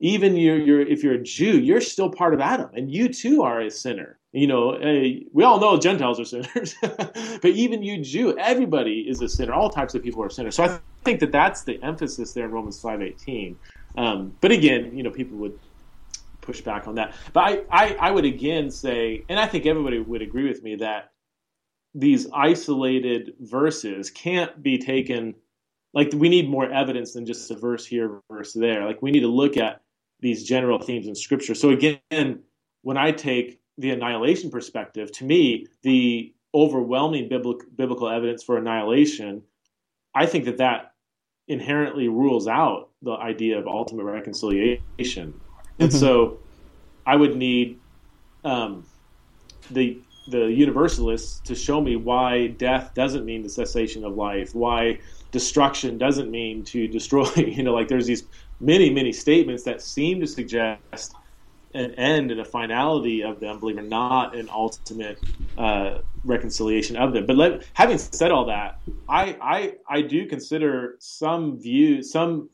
even 0.00 0.36
you're, 0.36 0.58
you're, 0.58 0.82
if 0.82 1.02
you're 1.02 1.14
a 1.14 1.22
Jew, 1.22 1.58
you're 1.58 1.80
still 1.80 2.10
part 2.10 2.34
of 2.34 2.40
Adam, 2.40 2.68
and 2.74 2.92
you 2.92 3.08
too 3.08 3.42
are 3.42 3.62
a 3.62 3.70
sinner. 3.70 4.18
You 4.32 4.48
know, 4.48 4.78
we 5.32 5.44
all 5.44 5.58
know 5.58 5.78
Gentiles 5.78 6.20
are 6.20 6.24
sinners, 6.42 6.74
but 6.82 7.46
even 7.46 7.82
you 7.82 8.02
Jew, 8.02 8.36
everybody 8.38 9.06
is 9.08 9.22
a 9.22 9.30
sinner. 9.30 9.54
All 9.54 9.70
types 9.70 9.94
of 9.94 10.02
people 10.02 10.22
are 10.22 10.28
sinners. 10.28 10.56
So 10.56 10.64
I 10.64 10.78
think 11.06 11.20
that 11.20 11.32
that's 11.32 11.64
the 11.64 11.82
emphasis 11.82 12.34
there 12.34 12.44
in 12.44 12.50
Romans 12.50 12.78
five 12.78 13.00
eighteen. 13.00 13.56
Um, 13.96 14.34
but 14.42 14.52
again, 14.52 14.94
you 14.94 15.02
know, 15.02 15.10
people 15.10 15.38
would 15.38 15.54
push 16.42 16.60
back 16.60 16.86
on 16.86 16.96
that. 16.96 17.14
But 17.32 17.40
I, 17.40 17.62
I, 17.70 17.96
I 17.98 18.10
would 18.10 18.26
again 18.26 18.70
say, 18.70 19.24
and 19.30 19.40
I 19.40 19.46
think 19.46 19.64
everybody 19.64 20.00
would 20.00 20.20
agree 20.20 20.46
with 20.46 20.62
me 20.62 20.76
that 20.76 21.12
these 21.96 22.26
isolated 22.34 23.32
verses 23.40 24.10
can't 24.10 24.62
be 24.62 24.76
taken 24.76 25.34
like 25.94 26.12
we 26.12 26.28
need 26.28 26.46
more 26.46 26.70
evidence 26.70 27.14
than 27.14 27.24
just 27.24 27.50
a 27.50 27.56
verse 27.56 27.86
here, 27.86 28.20
verse 28.30 28.52
there. 28.52 28.84
Like 28.84 29.00
we 29.00 29.10
need 29.10 29.20
to 29.20 29.28
look 29.28 29.56
at 29.56 29.80
these 30.20 30.44
general 30.44 30.78
themes 30.78 31.06
in 31.06 31.14
scripture. 31.14 31.54
So 31.54 31.70
again, 31.70 32.40
when 32.82 32.98
I 32.98 33.12
take 33.12 33.60
the 33.78 33.90
annihilation 33.90 34.50
perspective, 34.50 35.10
to 35.12 35.24
me, 35.24 35.66
the 35.82 36.34
overwhelming 36.54 37.30
biblical, 37.30 37.66
biblical 37.74 38.10
evidence 38.10 38.42
for 38.42 38.58
annihilation, 38.58 39.42
I 40.14 40.26
think 40.26 40.44
that 40.44 40.58
that 40.58 40.92
inherently 41.48 42.08
rules 42.08 42.46
out 42.46 42.90
the 43.00 43.12
idea 43.12 43.58
of 43.58 43.66
ultimate 43.66 44.04
reconciliation. 44.04 44.82
Mm-hmm. 44.98 45.82
And 45.82 45.92
so 45.92 46.40
I 47.06 47.16
would 47.16 47.36
need 47.36 47.78
um, 48.44 48.84
the 49.70 49.98
the 50.26 50.46
universalists 50.46 51.40
to 51.40 51.54
show 51.54 51.80
me 51.80 51.96
why 51.96 52.48
death 52.48 52.92
doesn't 52.94 53.24
mean 53.24 53.42
the 53.42 53.48
cessation 53.48 54.04
of 54.04 54.14
life, 54.14 54.54
why 54.54 54.98
destruction 55.30 55.98
doesn't 55.98 56.30
mean 56.30 56.64
to 56.64 56.88
destroy. 56.88 57.26
You 57.36 57.62
know, 57.62 57.74
like 57.74 57.88
there's 57.88 58.06
these 58.06 58.24
many, 58.60 58.90
many 58.90 59.12
statements 59.12 59.64
that 59.64 59.82
seem 59.82 60.20
to 60.20 60.26
suggest 60.26 61.14
an 61.74 61.92
end 61.94 62.30
and 62.30 62.40
a 62.40 62.44
finality 62.44 63.22
of 63.22 63.40
the 63.40 63.48
or 63.48 63.82
not 63.82 64.34
an 64.36 64.48
ultimate 64.50 65.20
uh, 65.56 65.98
reconciliation 66.24 66.96
of 66.96 67.12
them. 67.12 67.26
But 67.26 67.36
let, 67.36 67.64
having 67.74 67.98
said 67.98 68.30
all 68.30 68.46
that, 68.46 68.80
I, 69.08 69.36
I 69.40 69.72
I 69.88 70.02
do 70.02 70.26
consider 70.26 70.96
some 70.98 71.60
view 71.60 72.02
some 72.02 72.50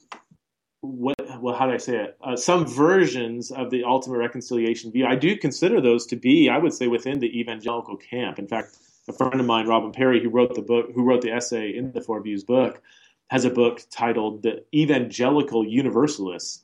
what 0.81 1.22
well, 1.43 1.55
how 1.55 1.67
do 1.67 1.73
I 1.73 1.79
say 1.79 1.97
it? 1.97 2.17
Uh, 2.23 2.37
some 2.37 2.67
versions 2.67 3.51
of 3.51 3.71
the 3.71 3.85
ultimate 3.85 4.19
reconciliation 4.19 4.93
view. 4.93 5.07
I 5.07 5.17
do 5.17 5.37
consider 5.37 5.81
those 5.81 6.07
to 6.07 6.17
be, 6.17 6.49
I 6.49 6.59
would 6.59 6.73
say, 6.73 6.87
within 6.87 7.19
the 7.19 7.41
evangelical 7.41 7.97
camp. 7.97 8.39
In 8.39 8.47
fact, 8.47 8.77
a 9.09 9.13
friend 9.13 9.41
of 9.41 9.47
mine, 9.47 9.67
Robin 9.67 9.91
Parry, 9.93 10.23
who 10.23 10.31
wrote 10.31 10.55
the 10.55 10.63
book, 10.63 10.91
who 10.95 11.03
wrote 11.03 11.23
the 11.23 11.33
essay 11.33 11.77
in 11.77 11.93
the 11.93 12.01
Four 12.01 12.23
Views 12.23 12.45
book, 12.45 12.81
has 13.29 13.45
a 13.45 13.51
book 13.51 13.83
titled 13.91 14.43
"The 14.43 14.65
Evangelical 14.73 15.67
Universalists," 15.67 16.63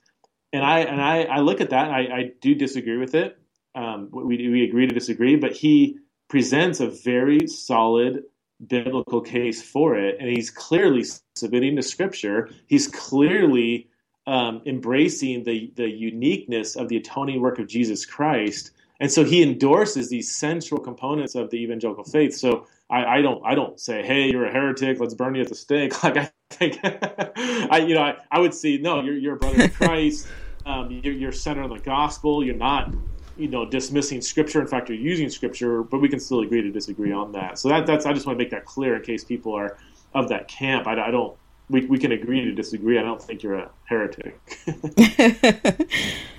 and 0.53 0.65
I 0.65 0.81
and 0.81 1.01
I, 1.03 1.25
I 1.25 1.41
look 1.41 1.61
at 1.61 1.71
that, 1.71 1.87
and 1.89 1.95
I, 1.95 2.17
I 2.17 2.33
do 2.41 2.55
disagree 2.55 2.99
with 2.99 3.15
it. 3.17 3.37
Um, 3.75 4.09
we 4.13 4.49
we 4.49 4.65
agree 4.65 4.87
to 4.87 4.95
disagree, 4.95 5.35
but 5.35 5.53
he 5.53 5.99
presents 6.29 6.79
a 6.79 6.89
very 6.89 7.49
solid 7.49 8.23
biblical 8.65 9.21
case 9.21 9.61
for 9.61 9.97
it, 9.97 10.17
and 10.21 10.29
he's 10.29 10.51
clearly 10.51 11.05
submitting 11.35 11.75
to 11.77 11.83
Scripture. 11.83 12.51
He's 12.67 12.87
clearly 12.87 13.89
um, 14.29 14.61
embracing 14.67 15.43
the 15.45 15.73
the 15.77 15.89
uniqueness 15.89 16.77
of 16.77 16.89
the 16.89 16.99
atoning 16.99 17.41
work 17.41 17.59
of 17.59 17.67
Jesus 17.67 18.05
Christ, 18.05 18.73
and 19.01 19.11
so 19.11 19.25
he 19.25 19.43
endorses 19.43 20.11
these 20.11 20.37
central 20.37 20.79
components 20.79 21.35
of 21.35 21.49
the 21.49 21.57
evangelical 21.57 22.05
faith. 22.05 22.35
So 22.35 22.67
I, 22.91 23.05
I 23.05 23.23
don't 23.23 23.43
I 23.45 23.55
don't 23.55 23.81
say, 23.81 24.05
hey, 24.05 24.31
you're 24.31 24.45
a 24.45 24.53
heretic, 24.53 25.01
let's 25.01 25.15
burn 25.15 25.35
you 25.35 25.41
at 25.41 25.49
the 25.49 25.55
stake. 25.55 25.95
Like 26.03 26.19
I 26.19 26.31
think 26.51 26.79
I 26.85 27.85
you 27.89 27.95
know 27.95 28.03
I, 28.03 28.17
I 28.31 28.39
would 28.39 28.53
see 28.53 28.77
no, 28.77 29.03
you're 29.03 29.17
you're 29.17 29.37
a 29.37 29.39
brother 29.39 29.65
of 29.65 29.75
Christ. 29.81 30.29
Um, 30.67 30.91
you're, 30.91 31.15
you're 31.15 31.33
centered 31.33 31.63
on 31.63 31.71
the 31.71 31.79
gospel. 31.79 32.45
You're 32.45 32.55
not 32.55 32.93
you 33.39 33.49
know 33.49 33.65
dismissing 33.65 34.21
scripture. 34.21 34.61
In 34.61 34.67
fact, 34.67 34.91
you're 34.91 34.99
using 34.99 35.31
scripture, 35.31 35.83
but 35.83 36.03
we 36.03 36.11
can 36.11 36.21
still 36.21 36.41
agree 36.41 36.61
to 36.61 36.71
disagree 36.71 37.13
on 37.13 37.33
that. 37.33 37.59
So 37.59 37.71
that 37.71 37.87
that's 37.87 38.05
I 38.05 38.13
just 38.13 38.27
want 38.27 38.39
to 38.39 38.45
make 38.45 38.51
that 38.51 38.67
clear 38.67 38.97
in 38.97 39.03
case 39.03 39.25
people 39.25 39.55
are 39.55 39.79
of 40.13 40.29
that 40.29 40.49
camp. 40.49 40.87
I, 40.87 41.07
I 41.07 41.11
don't. 41.11 41.35
We, 41.71 41.85
we 41.87 41.99
can 41.99 42.13
agree 42.13 42.45
to 42.45 42.53
disagree. 42.53 42.99
I 42.99 43.03
don't 43.03 43.23
think 43.23 43.43
you're 43.43 43.55
a 43.55 43.71
heretic. 43.85 44.41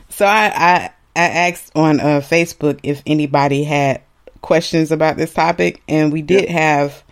so 0.09 0.25
I, 0.25 0.51
I 0.55 0.89
I 1.15 1.21
asked 1.21 1.71
on 1.75 1.99
uh, 1.99 2.21
Facebook 2.21 2.79
if 2.83 3.03
anybody 3.05 3.63
had 3.63 4.01
questions 4.41 4.91
about 4.91 5.17
this 5.17 5.33
topic, 5.33 5.81
and 5.87 6.13
we 6.13 6.21
did 6.21 6.49
have 6.49 7.03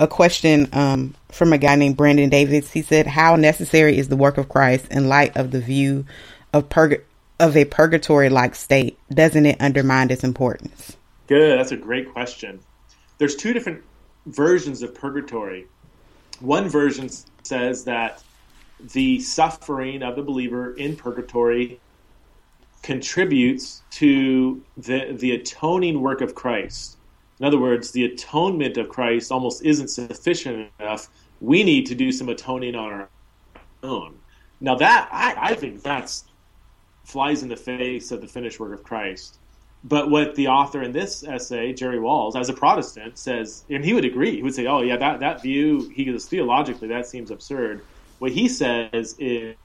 a 0.00 0.08
question 0.08 0.68
um, 0.72 1.14
from 1.30 1.52
a 1.52 1.58
guy 1.58 1.76
named 1.76 1.96
Brandon 1.96 2.28
Davis. 2.28 2.72
He 2.72 2.82
said, 2.82 3.06
"How 3.06 3.36
necessary 3.36 3.96
is 3.96 4.08
the 4.08 4.16
work 4.16 4.38
of 4.38 4.48
Christ 4.48 4.86
in 4.90 5.08
light 5.08 5.36
of 5.36 5.50
the 5.50 5.60
view 5.60 6.04
of 6.52 6.68
purg- 6.68 7.04
of 7.38 7.56
a 7.56 7.64
purgatory-like 7.64 8.54
state? 8.54 8.98
Doesn't 9.08 9.46
it 9.46 9.60
undermine 9.60 10.10
its 10.10 10.24
importance?" 10.24 10.96
Good. 11.26 11.58
That's 11.58 11.72
a 11.72 11.76
great 11.76 12.12
question. 12.12 12.60
There's 13.18 13.36
two 13.36 13.52
different 13.52 13.82
versions 14.26 14.82
of 14.82 14.94
purgatory. 14.94 15.66
One 16.40 16.68
version 16.68 17.08
says 17.46 17.84
that 17.84 18.22
the 18.92 19.20
suffering 19.20 20.02
of 20.02 20.16
the 20.16 20.22
believer 20.22 20.74
in 20.74 20.96
purgatory 20.96 21.80
contributes 22.82 23.82
to 23.90 24.62
the 24.76 25.12
the 25.12 25.32
atoning 25.32 26.00
work 26.00 26.20
of 26.20 26.34
Christ. 26.34 26.98
In 27.40 27.46
other 27.46 27.58
words, 27.58 27.90
the 27.90 28.04
atonement 28.04 28.76
of 28.76 28.88
Christ 28.88 29.32
almost 29.32 29.64
isn't 29.64 29.88
sufficient 29.88 30.70
enough. 30.78 31.08
We 31.40 31.64
need 31.64 31.86
to 31.86 31.94
do 31.94 32.12
some 32.12 32.28
atoning 32.28 32.74
on 32.74 32.92
our 32.92 33.08
own. 33.82 34.18
Now 34.60 34.76
that 34.76 35.08
I, 35.10 35.50
I 35.50 35.54
think 35.54 35.82
that's 35.82 36.24
flies 37.04 37.42
in 37.42 37.48
the 37.48 37.56
face 37.56 38.10
of 38.12 38.20
the 38.20 38.28
finished 38.28 38.60
work 38.60 38.72
of 38.72 38.82
Christ. 38.82 39.38
But 39.86 40.10
what 40.10 40.34
the 40.34 40.48
author 40.48 40.82
in 40.82 40.92
this 40.92 41.22
essay, 41.24 41.74
Jerry 41.74 42.00
Walls, 42.00 42.36
as 42.36 42.48
a 42.48 42.54
Protestant, 42.54 43.18
says, 43.18 43.64
and 43.68 43.84
he 43.84 43.92
would 43.92 44.04
agree, 44.04 44.36
he 44.36 44.42
would 44.42 44.54
say, 44.54 44.66
"Oh 44.66 44.80
yeah, 44.80 44.96
that 44.96 45.20
that 45.20 45.42
view, 45.42 45.90
he 45.94 46.06
goes 46.06 46.26
theologically, 46.26 46.88
that 46.88 47.06
seems 47.06 47.30
absurd." 47.30 47.82
What 48.18 48.32
he 48.32 48.48
says 48.48 49.14
is 49.18 49.56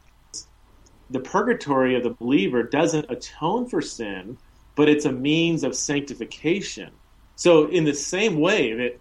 the 1.10 1.19
purgatory 1.19 1.95
of 1.95 2.03
the 2.03 2.12
believer 2.12 2.63
doesn't 2.63 3.10
atone 3.10 3.67
for 3.67 3.82
sin, 3.82 4.38
but 4.75 4.89
it's 4.89 5.05
a 5.05 5.12
means 5.12 5.63
of 5.63 5.75
sanctification. 5.75 6.91
So, 7.36 7.67
in 7.67 7.86
the 7.86 7.93
same 7.93 8.39
way 8.39 8.73
that 8.73 8.99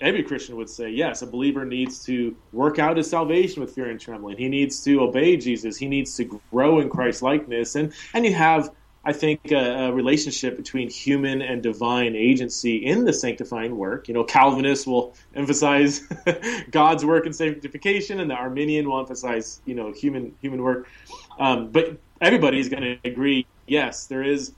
every 0.00 0.22
Christian 0.22 0.56
would 0.56 0.68
say, 0.68 0.90
yes, 0.90 1.22
a 1.22 1.26
believer 1.26 1.64
needs 1.64 2.04
to 2.04 2.36
work 2.52 2.78
out 2.78 2.96
his 2.96 3.08
salvation 3.08 3.62
with 3.62 3.74
fear 3.74 3.88
and 3.88 3.98
trembling. 3.98 4.36
He 4.36 4.48
needs 4.48 4.82
to 4.84 5.00
obey 5.00 5.36
Jesus. 5.36 5.76
He 5.76 5.88
needs 5.88 6.14
to 6.16 6.40
grow 6.50 6.80
in 6.80 6.90
Christ 6.90 7.22
likeness. 7.22 7.74
And, 7.74 7.92
and 8.12 8.24
you 8.24 8.34
have, 8.34 8.70
I 9.06 9.12
think, 9.12 9.52
a, 9.52 9.86
a, 9.86 9.92
relationship 9.92 10.56
between 10.56 10.90
human 10.90 11.40
and 11.40 11.62
divine 11.62 12.16
agency 12.16 12.84
in 12.84 13.04
the 13.04 13.12
sanctifying 13.12 13.76
work. 13.76 14.08
You 14.08 14.14
know, 14.14 14.24
Calvinists 14.24 14.84
will 14.84 15.14
emphasize 15.36 16.00
God's 16.72 17.04
work 17.04 17.24
in 17.24 17.32
sanctification, 17.32 18.18
and 18.18 18.28
the 18.28 18.34
Arminian 18.34 18.90
will 18.90 18.98
emphasize, 18.98 19.60
you 19.64 19.76
know, 19.76 19.92
human 19.92 20.34
human 20.42 20.60
work. 20.60 20.88
Um, 21.38 21.70
but 21.70 21.96
everybody 22.20 22.58
is 22.58 22.68
going 22.68 22.82
to 22.82 22.98
agree, 23.08 23.46
yes, 23.68 24.06
there 24.06 24.24
is 24.24 24.54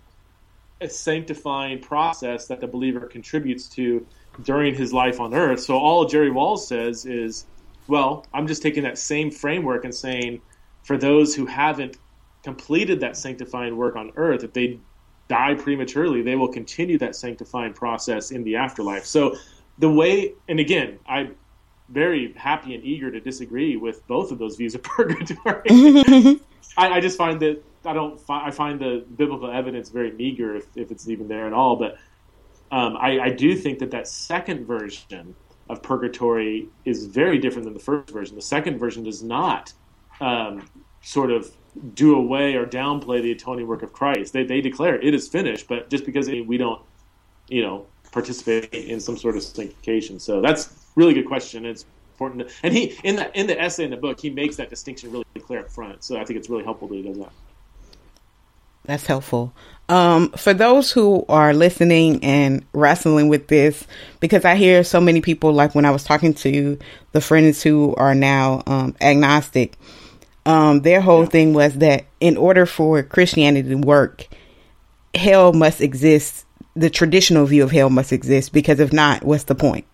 a 0.81 0.89
sanctifying 0.89 1.81
process 1.81 2.47
that 2.47 2.61
the 2.61 2.67
believer 2.67 3.01
contributes 3.01 3.69
to 3.69 4.07
during 4.45 4.75
his 4.75 4.95
life 4.95 5.21
on 5.21 5.35
earth. 5.35 5.61
So 5.61 5.77
all 5.77 6.07
Jerry 6.07 6.31
Walls 6.31 6.67
says 6.67 7.05
is, 7.05 7.45
well, 7.87 8.25
I'm 8.33 8.47
just 8.47 8.63
taking 8.63 8.85
that 8.85 8.97
same 8.97 9.31
framework 9.31 9.85
and 9.85 9.95
saying, 9.95 10.41
for 10.85 10.97
those 10.97 11.35
who 11.35 11.45
haven't 11.45 11.99
completed 12.43 13.01
that 13.01 13.17
sanctifying 13.17 13.77
work 13.77 13.97
on 13.97 14.13
earth, 14.17 14.45
if 14.45 14.53
they 14.53 14.79
die 15.29 15.55
prematurely, 15.55 16.23
they 16.23 16.37
will 16.37 16.49
continue 16.49 16.99
that 16.99 17.15
sanctifying 17.15 17.73
process 17.73 18.31
in 18.31 18.43
the 18.45 18.57
afterlife. 18.57 19.05
So 19.05 19.37
the 19.79 19.91
way, 19.91 20.35
and 20.49 20.59
again, 20.59 20.99
I'm 21.07 21.37
very 21.89 22.33
happy 22.35 22.75
and 22.75 22.85
eager 22.85 23.11
to 23.11 23.21
disagree 23.21 23.77
with 23.77 24.07
both 24.07 24.33
of 24.33 24.39
those 24.39 24.57
views 24.57 24.75
of 24.75 24.83
purgatory. 24.85 25.63
I, 26.77 26.89
I, 26.95 27.01
just 27.01 27.17
find 27.17 27.41
that 27.41 27.63
I 27.85 27.93
don't. 27.93 28.21
Fi- 28.21 28.47
I 28.47 28.51
find 28.51 28.79
the 28.79 29.05
biblical 29.17 29.51
evidence 29.51 29.89
very 29.89 30.13
meager, 30.13 30.57
if, 30.57 30.67
if 30.77 30.91
it's 30.91 31.09
even 31.09 31.29
there 31.29 31.47
at 31.47 31.53
all. 31.53 31.77
But 31.77 31.97
um, 32.71 32.97
I, 32.97 33.19
I, 33.21 33.31
do 33.31 33.57
think 33.57 33.79
that 33.79 33.91
that 33.93 34.07
second 34.07 34.67
version 34.67 35.35
of 35.69 35.83
purgatory 35.83 36.69
is 36.85 37.07
very 37.07 37.39
different 37.39 37.65
than 37.65 37.75
the 37.75 37.81
first 37.81 38.11
version. 38.11 38.37
The 38.37 38.43
second 38.43 38.79
version 38.79 39.03
does 39.03 39.23
not 39.23 39.73
um, 40.21 40.69
sort 41.01 41.31
of 41.31 41.51
do 41.95 42.17
away 42.17 42.55
or 42.55 42.67
downplay 42.67 43.23
the 43.23 43.33
atoning 43.33 43.67
work 43.67 43.83
of 43.83 43.93
Christ. 43.93 44.33
They, 44.33 44.45
they 44.45 44.61
declare 44.61 45.01
it 45.01 45.15
is 45.15 45.29
finished, 45.29 45.69
but 45.69 45.91
just 45.91 46.05
because 46.05 46.29
we 46.29 46.57
don't, 46.57 46.81
you 47.49 47.63
know, 47.63 47.87
participate 48.13 48.73
in 48.73 49.01
some 49.01 49.17
sort 49.17 49.37
of 49.37 49.43
sanctification. 49.43 50.19
So 50.21 50.41
that's 50.41 50.75
really 50.97 51.15
good 51.15 51.27
question. 51.27 51.65
It's 51.65 51.85
important. 52.13 52.49
To, 52.49 52.55
and 52.63 52.75
he 52.75 52.99
in 53.05 53.17
the 53.17 53.39
in 53.39 53.47
the 53.47 53.61
essay 53.61 53.85
in 53.85 53.91
the 53.91 53.97
book, 53.97 54.21
he 54.21 54.31
makes 54.31 54.57
that 54.57 54.71
distinction 54.71 55.11
really 55.13 55.25
clear 55.41 55.61
up 55.61 55.71
front. 55.71 56.05
So 56.05 56.19
I 56.19 56.25
think 56.25 56.39
it's 56.39 56.51
really 56.51 56.65
helpful 56.65 56.89
that 56.89 56.95
he 56.95 57.03
does 57.03 57.19
that. 57.19 57.33
That's 58.85 59.07
helpful. 59.07 59.53
Um, 59.91 60.31
for 60.31 60.55
those 60.55 60.91
who 60.91 61.25
are 61.29 61.53
listening 61.53 62.25
and 62.25 62.65
wrestling 62.73 63.29
with 63.29 63.49
this, 63.49 63.87
because 64.19 64.45
I 64.47 64.55
hear 64.57 64.83
so 64.83 65.01
many 65.01 65.21
people, 65.21 65.53
like 65.53 65.75
when 65.75 65.85
I 65.85 65.91
was 65.91 66.05
talking 66.05 66.33
to 66.35 66.79
the 67.13 67.21
friends 67.21 67.63
who 67.63 67.95
are 67.97 68.15
now 68.15 68.63
um, 68.67 68.95
agnostic, 69.01 69.77
um, 70.49 70.81
their 70.81 71.03
whole 71.03 71.25
yeah. 71.25 71.29
thing 71.29 71.53
was 71.53 71.75
that 71.75 72.07
in 72.21 72.39
order 72.39 72.65
for 72.65 73.03
Christianity 73.03 73.69
to 73.69 73.77
work, 73.77 74.27
hell 75.15 75.53
must 75.53 75.83
exist. 75.83 76.47
The 76.75 76.89
traditional 76.89 77.45
view 77.45 77.65
of 77.65 77.71
hell 77.71 77.91
must 77.91 78.13
exist 78.13 78.53
because 78.53 78.81
if 78.81 78.93
not, 78.93 79.23
what's 79.23 79.45
the 79.45 79.55
point? 79.55 79.85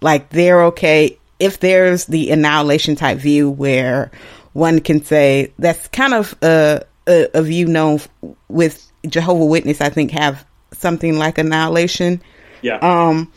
Like 0.00 0.30
they're 0.30 0.64
okay 0.64 1.18
if 1.38 1.60
there's 1.60 2.06
the 2.06 2.30
annihilation 2.30 2.96
type 2.96 3.18
view 3.18 3.50
where 3.50 4.10
one 4.52 4.80
can 4.80 5.02
say 5.04 5.52
that's 5.58 5.86
kind 5.88 6.14
of 6.14 6.34
a, 6.42 6.82
a, 7.06 7.28
a 7.34 7.42
view 7.42 7.66
known 7.66 8.00
with 8.48 8.90
Jehovah 9.06 9.44
Witness, 9.44 9.80
I 9.80 9.90
think 9.90 10.10
have 10.10 10.44
something 10.72 11.18
like 11.18 11.38
annihilation. 11.38 12.20
Yeah. 12.62 12.78
Um, 12.78 13.32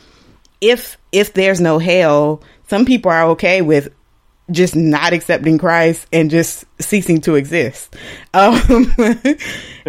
if 0.60 0.98
if 1.12 1.34
there's 1.34 1.62
no 1.62 1.78
hell, 1.78 2.42
some 2.68 2.86
people 2.86 3.12
are 3.12 3.26
okay 3.32 3.62
with 3.62 3.90
just 4.52 4.76
not 4.76 5.14
accepting 5.14 5.58
Christ 5.58 6.08
and 6.14 6.30
just 6.30 6.66
ceasing 6.80 7.22
to 7.22 7.36
exist. 7.36 7.96
Um, 8.34 8.94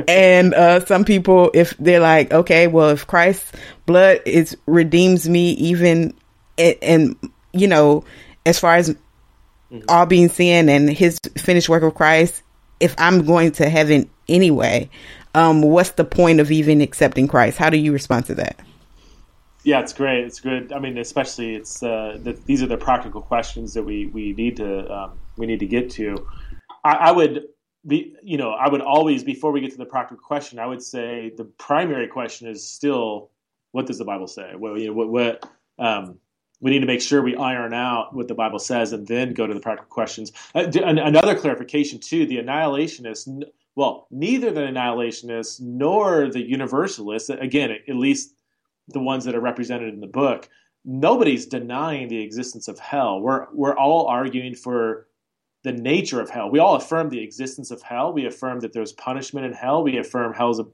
and 0.06 0.54
uh, 0.54 0.84
some 0.84 1.04
people, 1.04 1.50
if 1.52 1.76
they're 1.78 1.98
like, 1.98 2.32
okay, 2.32 2.68
well, 2.68 2.90
if 2.90 3.08
Christ's 3.08 3.50
blood 3.86 4.20
is 4.24 4.56
redeems 4.66 5.28
me, 5.28 5.50
even 5.54 6.14
and, 6.56 6.76
and 6.80 7.30
you 7.52 7.66
know, 7.66 8.04
as 8.44 8.60
far 8.60 8.76
as 8.76 8.90
mm-hmm. 8.90 9.80
all 9.88 10.06
being 10.06 10.28
sin 10.28 10.68
and 10.68 10.88
His 10.88 11.18
finished 11.36 11.68
work 11.68 11.82
of 11.82 11.94
Christ, 11.94 12.42
if 12.78 12.94
I'm 12.98 13.26
going 13.26 13.50
to 13.52 13.68
heaven 13.68 14.08
anyway, 14.28 14.90
um, 15.34 15.62
what's 15.62 15.90
the 15.90 16.04
point 16.04 16.38
of 16.38 16.52
even 16.52 16.80
accepting 16.80 17.26
Christ? 17.26 17.58
How 17.58 17.68
do 17.68 17.76
you 17.76 17.92
respond 17.92 18.26
to 18.26 18.36
that? 18.36 18.60
Yeah, 19.66 19.80
it's 19.80 19.92
great. 19.92 20.24
It's 20.24 20.38
good. 20.38 20.72
I 20.72 20.78
mean, 20.78 20.96
especially 20.96 21.56
it's 21.56 21.82
uh, 21.82 22.18
the, 22.22 22.34
these 22.46 22.62
are 22.62 22.68
the 22.68 22.76
practical 22.76 23.20
questions 23.20 23.74
that 23.74 23.82
we 23.82 24.06
we 24.06 24.32
need 24.32 24.56
to 24.58 24.88
um, 24.88 25.18
we 25.36 25.44
need 25.44 25.58
to 25.58 25.66
get 25.66 25.90
to. 25.90 26.24
I, 26.84 26.92
I, 26.92 27.10
would 27.10 27.48
be, 27.84 28.14
you 28.22 28.38
know, 28.38 28.52
I 28.52 28.68
would 28.68 28.80
always 28.80 29.24
before 29.24 29.50
we 29.50 29.60
get 29.60 29.72
to 29.72 29.76
the 29.76 29.84
practical 29.84 30.22
question, 30.22 30.60
I 30.60 30.66
would 30.66 30.80
say 30.80 31.32
the 31.36 31.46
primary 31.46 32.06
question 32.06 32.46
is 32.46 32.64
still, 32.64 33.30
what 33.72 33.86
does 33.86 33.98
the 33.98 34.04
Bible 34.04 34.28
say? 34.28 34.52
Well, 34.56 34.78
you 34.78 34.86
know, 34.86 34.92
what 34.92 35.08
what 35.08 35.50
um, 35.80 36.20
we 36.60 36.70
need 36.70 36.80
to 36.80 36.86
make 36.86 37.00
sure 37.00 37.20
we 37.20 37.34
iron 37.34 37.74
out 37.74 38.14
what 38.14 38.28
the 38.28 38.34
Bible 38.34 38.60
says 38.60 38.92
and 38.92 39.04
then 39.04 39.34
go 39.34 39.48
to 39.48 39.54
the 39.54 39.58
practical 39.58 39.90
questions. 39.90 40.30
Uh, 40.54 40.70
another 40.76 41.34
clarification 41.34 41.98
too: 41.98 42.24
the 42.24 42.36
annihilationists, 42.36 43.42
well, 43.74 44.06
neither 44.12 44.52
the 44.52 44.60
annihilationists 44.60 45.60
nor 45.60 46.30
the 46.30 46.48
universalists, 46.48 47.30
again, 47.30 47.72
at 47.72 47.96
least 47.96 48.35
the 48.88 49.00
ones 49.00 49.24
that 49.24 49.34
are 49.34 49.40
represented 49.40 49.92
in 49.92 50.00
the 50.00 50.06
book, 50.06 50.48
nobody's 50.84 51.46
denying 51.46 52.08
the 52.08 52.22
existence 52.22 52.68
of 52.68 52.78
hell. 52.78 53.20
We're 53.20 53.46
we're 53.52 53.76
all 53.76 54.06
arguing 54.06 54.54
for 54.54 55.06
the 55.64 55.72
nature 55.72 56.20
of 56.20 56.30
hell. 56.30 56.48
We 56.48 56.60
all 56.60 56.76
affirm 56.76 57.08
the 57.08 57.22
existence 57.22 57.70
of 57.72 57.82
hell. 57.82 58.12
We 58.12 58.24
affirm 58.24 58.60
that 58.60 58.72
there's 58.72 58.92
punishment 58.92 59.46
in 59.46 59.52
hell. 59.52 59.82
We 59.82 59.98
affirm 59.98 60.32
hell's 60.32 60.60
a 60.60 60.66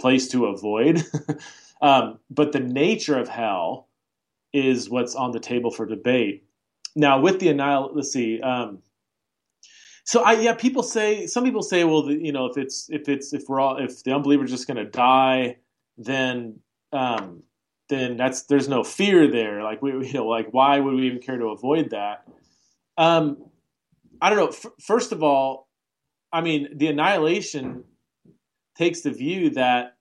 place 0.00 0.28
to 0.28 0.46
avoid. 0.46 1.04
um, 1.82 2.18
but 2.30 2.52
the 2.52 2.60
nature 2.60 3.18
of 3.18 3.28
hell 3.28 3.88
is 4.52 4.88
what's 4.88 5.14
on 5.14 5.32
the 5.32 5.40
table 5.40 5.70
for 5.70 5.86
debate. 5.86 6.44
Now, 6.96 7.20
with 7.20 7.40
the 7.40 7.48
annihilation, 7.48 7.96
let's 7.96 8.12
see. 8.12 8.40
Um, 8.40 8.78
so 10.04 10.22
I 10.22 10.32
yeah, 10.32 10.54
people 10.54 10.82
say 10.82 11.26
some 11.26 11.44
people 11.44 11.62
say, 11.62 11.84
well, 11.84 12.02
the, 12.02 12.14
you 12.14 12.32
know, 12.32 12.46
if 12.46 12.56
it's 12.56 12.88
if 12.90 13.08
it's 13.08 13.32
if 13.32 13.44
we're 13.48 13.60
all 13.60 13.76
if 13.76 14.02
the 14.02 14.14
unbeliever's 14.14 14.50
just 14.50 14.66
going 14.66 14.78
to 14.78 14.90
die, 14.90 15.58
then 15.96 16.58
um, 16.92 17.42
then 17.88 18.16
that's 18.16 18.44
there's 18.44 18.68
no 18.68 18.84
fear 18.84 19.30
there. 19.30 19.62
Like 19.62 19.82
we 19.82 19.92
you 20.06 20.12
know 20.14 20.26
like 20.26 20.48
why 20.52 20.78
would 20.78 20.94
we 20.94 21.06
even 21.06 21.20
care 21.20 21.38
to 21.38 21.46
avoid 21.46 21.90
that? 21.90 22.26
Um, 22.96 23.44
I 24.20 24.30
don't 24.30 24.38
know. 24.38 24.48
F- 24.48 24.72
first 24.80 25.12
of 25.12 25.22
all, 25.22 25.68
I 26.32 26.40
mean 26.40 26.68
the 26.76 26.88
annihilation 26.88 27.84
takes 28.76 29.02
the 29.02 29.10
view 29.10 29.50
that 29.50 29.96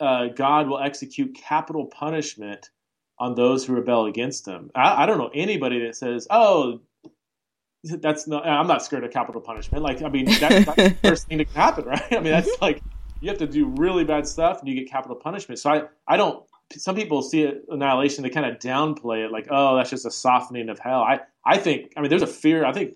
uh, 0.00 0.28
God 0.28 0.68
will 0.68 0.80
execute 0.80 1.34
capital 1.34 1.86
punishment 1.86 2.70
on 3.18 3.34
those 3.34 3.64
who 3.64 3.74
rebel 3.74 4.06
against 4.06 4.46
him. 4.46 4.70
I, 4.74 5.02
I 5.02 5.06
don't 5.06 5.18
know 5.18 5.30
anybody 5.32 5.80
that 5.86 5.96
says, 5.96 6.26
"Oh, 6.30 6.80
that's 7.84 8.26
not." 8.26 8.46
I'm 8.46 8.66
not 8.66 8.82
scared 8.82 9.04
of 9.04 9.12
capital 9.12 9.40
punishment. 9.40 9.82
Like, 9.82 10.02
I 10.02 10.08
mean, 10.08 10.26
that's, 10.26 10.66
that's 10.66 10.76
the 10.76 10.96
first 11.02 11.28
thing 11.28 11.38
that 11.38 11.46
can 11.46 11.54
happen, 11.54 11.84
right? 11.84 12.12
I 12.12 12.16
mean, 12.16 12.32
that's 12.32 12.48
mm-hmm. 12.48 12.64
like 12.64 12.82
you 13.20 13.28
have 13.28 13.38
to 13.38 13.46
do 13.46 13.66
really 13.66 14.04
bad 14.04 14.26
stuff 14.26 14.60
and 14.60 14.68
you 14.68 14.74
get 14.74 14.90
capital 14.90 15.16
punishment. 15.16 15.58
So 15.58 15.70
I, 15.70 15.82
I 16.06 16.16
don't. 16.16 16.44
Some 16.72 16.96
people 16.96 17.22
see 17.22 17.42
it, 17.42 17.64
annihilation, 17.68 18.22
they 18.22 18.30
kind 18.30 18.46
of 18.46 18.58
downplay 18.58 19.24
it, 19.24 19.30
like, 19.30 19.48
"Oh, 19.50 19.76
that's 19.76 19.90
just 19.90 20.06
a 20.06 20.10
softening 20.10 20.68
of 20.70 20.78
hell." 20.78 21.02
I, 21.02 21.20
I 21.44 21.58
think, 21.58 21.92
I 21.96 22.00
mean, 22.00 22.08
there's 22.08 22.22
a 22.22 22.26
fear. 22.26 22.64
I 22.64 22.72
think 22.72 22.94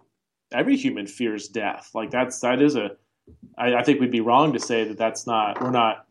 every 0.52 0.76
human 0.76 1.06
fears 1.06 1.48
death. 1.48 1.90
Like 1.94 2.10
that's 2.10 2.40
that 2.40 2.62
is 2.62 2.76
a. 2.76 2.92
I, 3.56 3.74
I 3.74 3.82
think 3.82 4.00
we'd 4.00 4.10
be 4.10 4.20
wrong 4.20 4.54
to 4.54 4.58
say 4.58 4.84
that 4.84 4.96
that's 4.96 5.26
not. 5.26 5.60
We're 5.60 5.70
not, 5.70 6.06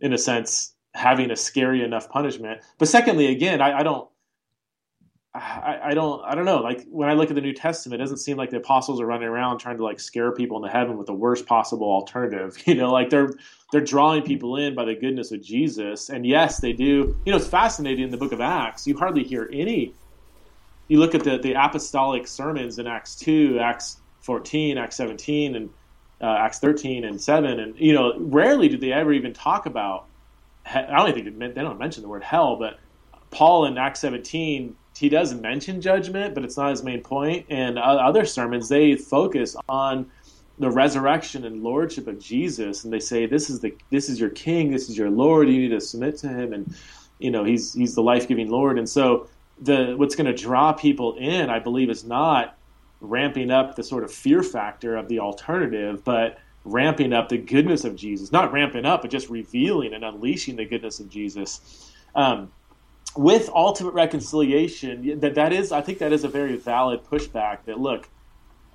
in 0.00 0.12
a 0.12 0.18
sense, 0.18 0.74
having 0.94 1.30
a 1.30 1.36
scary 1.36 1.84
enough 1.84 2.08
punishment. 2.08 2.62
But 2.78 2.88
secondly, 2.88 3.26
again, 3.26 3.60
I, 3.60 3.80
I 3.80 3.82
don't. 3.82 4.08
I, 5.36 5.90
I, 5.90 5.94
don't 5.94 6.24
I 6.24 6.34
don't 6.34 6.44
know. 6.44 6.58
Like 6.58 6.86
when 6.90 7.08
I 7.08 7.12
look 7.12 7.28
at 7.28 7.34
the 7.34 7.40
New 7.40 7.52
Testament, 7.52 8.00
it 8.00 8.04
doesn't 8.04 8.18
seem 8.18 8.36
like 8.36 8.50
the 8.50 8.56
apostles 8.56 9.00
are 9.00 9.06
running 9.06 9.28
around 9.28 9.58
trying 9.58 9.76
to 9.76 9.84
like 9.84 10.00
scare 10.00 10.32
people 10.32 10.56
into 10.56 10.68
heaven 10.68 10.96
with 10.96 11.06
the 11.06 11.14
worst 11.14 11.46
possible 11.46 11.86
alternative. 11.86 12.56
You 12.66 12.74
know, 12.74 12.90
like 12.90 13.10
they're 13.10 13.30
they're 13.70 13.80
drawing 13.80 14.22
people 14.22 14.56
in 14.56 14.74
by 14.74 14.84
the 14.84 14.94
goodness 14.94 15.30
of 15.30 15.40
Jesus. 15.40 16.08
And 16.08 16.26
yes, 16.26 16.58
they 16.58 16.72
do. 16.72 17.16
You 17.24 17.32
know, 17.32 17.36
it's 17.36 17.46
fascinating 17.46 18.04
in 18.04 18.10
the 18.10 18.16
book 18.16 18.32
of 18.32 18.40
Acts. 18.40 18.86
You 18.86 18.96
hardly 18.96 19.22
hear 19.22 19.48
any. 19.52 19.94
You 20.88 20.98
look 20.98 21.14
at 21.14 21.22
the 21.24 21.38
the 21.38 21.52
apostolic 21.52 22.26
sermons 22.26 22.78
in 22.78 22.86
Acts 22.86 23.14
two, 23.14 23.58
Acts 23.60 23.98
fourteen, 24.20 24.78
Acts 24.78 24.96
seventeen, 24.96 25.54
and 25.54 25.70
uh, 26.20 26.36
Acts 26.40 26.58
thirteen 26.58 27.04
and 27.04 27.20
seven, 27.20 27.60
and 27.60 27.78
you 27.78 27.92
know, 27.92 28.18
rarely 28.18 28.68
do 28.68 28.76
they 28.76 28.92
ever 28.92 29.12
even 29.12 29.32
talk 29.32 29.66
about 29.66 30.06
I 30.74 30.82
don't 30.82 31.12
think 31.12 31.38
they 31.38 31.62
don't 31.62 31.78
mention 31.78 32.02
the 32.02 32.08
word 32.08 32.24
hell, 32.24 32.56
but 32.56 32.78
Paul 33.30 33.66
in 33.66 33.78
Acts 33.78 34.00
17 34.00 34.74
he 34.96 35.08
does 35.08 35.34
mention 35.34 35.80
judgment, 35.80 36.34
but 36.34 36.44
it's 36.44 36.56
not 36.56 36.70
his 36.70 36.82
main 36.82 37.02
point. 37.02 37.46
And 37.50 37.78
other 37.78 38.24
sermons 38.24 38.68
they 38.68 38.96
focus 38.96 39.56
on 39.68 40.10
the 40.58 40.70
resurrection 40.70 41.44
and 41.44 41.62
lordship 41.62 42.06
of 42.06 42.18
Jesus, 42.18 42.84
and 42.84 42.92
they 42.92 43.00
say 43.00 43.26
this 43.26 43.50
is 43.50 43.60
the 43.60 43.74
this 43.90 44.08
is 44.08 44.18
your 44.18 44.30
King, 44.30 44.70
this 44.70 44.88
is 44.88 44.96
your 44.96 45.10
Lord. 45.10 45.48
You 45.48 45.60
need 45.60 45.68
to 45.68 45.80
submit 45.80 46.16
to 46.18 46.28
Him, 46.28 46.52
and 46.52 46.74
you 47.18 47.30
know 47.30 47.44
He's 47.44 47.74
He's 47.74 47.94
the 47.94 48.02
life 48.02 48.26
giving 48.26 48.48
Lord. 48.50 48.78
And 48.78 48.88
so 48.88 49.28
the 49.60 49.94
what's 49.96 50.14
going 50.14 50.26
to 50.26 50.34
draw 50.34 50.72
people 50.72 51.16
in, 51.16 51.50
I 51.50 51.58
believe, 51.58 51.90
is 51.90 52.04
not 52.04 52.56
ramping 53.00 53.50
up 53.50 53.76
the 53.76 53.82
sort 53.82 54.02
of 54.02 54.12
fear 54.12 54.42
factor 54.42 54.96
of 54.96 55.08
the 55.08 55.20
alternative, 55.20 56.02
but 56.04 56.38
ramping 56.64 57.12
up 57.12 57.28
the 57.28 57.38
goodness 57.38 57.84
of 57.84 57.94
Jesus, 57.94 58.32
not 58.32 58.52
ramping 58.52 58.86
up, 58.86 59.02
but 59.02 59.10
just 59.10 59.28
revealing 59.28 59.92
and 59.92 60.04
unleashing 60.04 60.56
the 60.56 60.64
goodness 60.64 61.00
of 61.00 61.08
Jesus. 61.10 61.92
Um, 62.14 62.50
with 63.18 63.48
ultimate 63.54 63.94
reconciliation, 63.94 65.20
that 65.20 65.34
that 65.34 65.52
is, 65.52 65.72
I 65.72 65.80
think 65.80 65.98
that 65.98 66.12
is 66.12 66.24
a 66.24 66.28
very 66.28 66.56
valid 66.56 67.04
pushback. 67.04 67.64
That 67.64 67.78
look, 67.80 68.08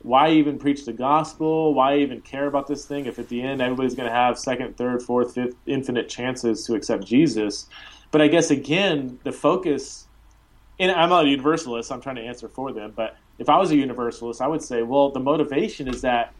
why 0.02 0.32
even 0.32 0.58
preach 0.58 0.86
the 0.86 0.94
gospel? 0.94 1.74
Why 1.74 1.98
even 1.98 2.22
care 2.22 2.48
about 2.48 2.68
this 2.68 2.86
thing 2.86 3.06
if 3.06 3.20
at 3.20 3.30
the 3.30 3.42
end 3.42 3.62
everybody's 3.62 3.96
going 3.96 4.10
to 4.10 4.16
have 4.16 4.38
second, 4.40 4.78
third, 4.78 5.02
fourth, 5.04 5.36
fifth, 5.36 5.56
infinite 5.66 6.10
chances 6.10 6.66
to 6.66 6.76
accept 6.76 7.06
Jesus? 7.06 7.68
But 8.12 8.22
I 8.22 8.28
guess 8.28 8.52
again, 8.52 9.20
the 9.24 9.32
focus. 9.32 10.08
And 10.80 10.92
I'm 10.92 11.10
not 11.10 11.26
a 11.26 11.30
universalist. 11.30 11.92
I'm 11.92 12.02
trying 12.02 12.16
to 12.16 12.24
answer 12.24 12.48
for 12.50 12.72
them. 12.72 12.94
But 12.96 13.16
if 13.38 13.50
I 13.50 13.58
was 13.58 13.70
a 13.72 13.76
universalist, 13.76 14.42
I 14.42 14.48
would 14.48 14.64
say, 14.64 14.82
well, 14.82 15.12
the 15.12 15.20
motivation 15.20 15.88
is 15.88 16.02
that 16.02 16.34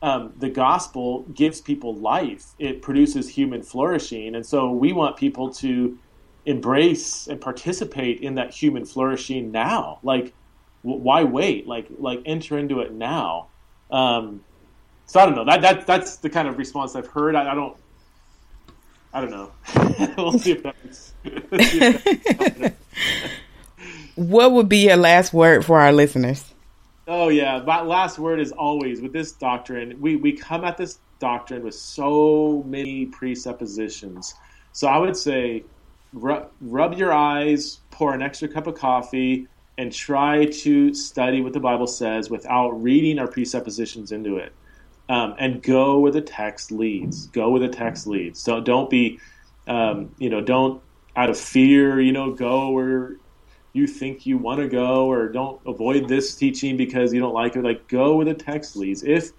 um, 0.00 0.32
the 0.36 0.48
gospel 0.48 1.22
gives 1.34 1.60
people 1.60 1.94
life. 1.94 2.54
It 2.58 2.82
produces 2.82 3.28
human 3.28 3.62
flourishing, 3.62 4.34
and 4.34 4.44
so 4.44 4.70
we 4.70 4.92
want 4.92 5.16
people 5.16 5.52
to 5.54 5.98
embrace 6.44 7.26
and 7.28 7.40
participate 7.40 8.20
in 8.20 8.34
that 8.36 8.52
human 8.52 8.84
flourishing 8.84 9.52
now. 9.52 9.98
Like, 10.02 10.32
w- 10.82 11.02
why 11.02 11.24
wait? 11.24 11.66
Like, 11.66 11.86
like 11.98 12.22
enter 12.26 12.58
into 12.58 12.80
it 12.80 12.92
now. 12.92 13.48
Um, 13.90 14.42
so 15.06 15.20
I 15.20 15.26
don't 15.26 15.34
know. 15.34 15.44
That 15.44 15.60
that 15.62 15.86
that's 15.86 16.16
the 16.16 16.30
kind 16.30 16.48
of 16.48 16.58
response 16.58 16.96
I've 16.96 17.06
heard. 17.06 17.34
I, 17.34 17.52
I 17.52 17.54
don't. 17.54 17.76
I 19.12 19.20
don't 19.20 19.30
know. 19.30 19.50
we'll 20.16 20.38
see 20.38 20.52
if 20.52 20.62
that's. 20.62 21.12
what 24.14 24.52
would 24.52 24.68
be 24.70 24.86
your 24.86 24.96
last 24.96 25.34
word 25.34 25.66
for 25.66 25.78
our 25.78 25.92
listeners? 25.92 26.54
Oh 27.06 27.28
yeah, 27.28 27.60
my 27.66 27.82
last 27.82 28.18
word 28.18 28.40
is 28.40 28.52
always 28.52 29.02
with 29.02 29.12
this 29.12 29.32
doctrine. 29.32 30.00
We 30.00 30.16
we 30.16 30.32
come 30.32 30.64
at 30.64 30.78
this 30.78 30.98
doctrine 31.18 31.62
with 31.62 31.74
so 31.74 32.64
many 32.66 33.06
presuppositions. 33.06 34.34
So 34.72 34.88
I 34.88 34.98
would 34.98 35.16
say, 35.16 35.64
rub, 36.12 36.50
rub 36.60 36.94
your 36.94 37.12
eyes, 37.12 37.80
pour 37.90 38.14
an 38.14 38.22
extra 38.22 38.48
cup 38.48 38.66
of 38.66 38.74
coffee, 38.74 39.46
and 39.78 39.92
try 39.92 40.46
to 40.46 40.94
study 40.94 41.40
what 41.40 41.52
the 41.52 41.60
Bible 41.60 41.86
says 41.86 42.30
without 42.30 42.70
reading 42.70 43.18
our 43.18 43.26
presuppositions 43.26 44.12
into 44.12 44.36
it. 44.36 44.52
Um, 45.08 45.34
and 45.38 45.62
go 45.62 45.98
where 45.98 46.12
the 46.12 46.20
text 46.20 46.70
leads. 46.70 47.26
Go 47.28 47.50
where 47.50 47.60
the 47.60 47.68
text 47.68 48.06
leads. 48.06 48.42
Don't 48.44 48.64
don't 48.64 48.88
be, 48.88 49.18
um, 49.66 50.14
you 50.18 50.30
know, 50.30 50.40
don't 50.40 50.80
out 51.16 51.28
of 51.28 51.38
fear, 51.38 52.00
you 52.00 52.12
know, 52.12 52.32
go 52.32 52.70
where 52.70 53.16
you 53.72 53.86
think 53.86 54.26
you 54.26 54.38
want 54.38 54.60
to 54.60 54.68
go 54.68 55.06
or 55.06 55.28
don't 55.28 55.60
avoid 55.66 56.08
this 56.08 56.34
teaching 56.34 56.76
because 56.76 57.12
you 57.12 57.20
don't 57.20 57.34
like 57.34 57.56
it 57.56 57.62
like 57.62 57.88
go 57.88 58.16
where 58.16 58.24
the 58.24 58.34
text 58.34 58.76
leads 58.76 59.02
if 59.02 59.32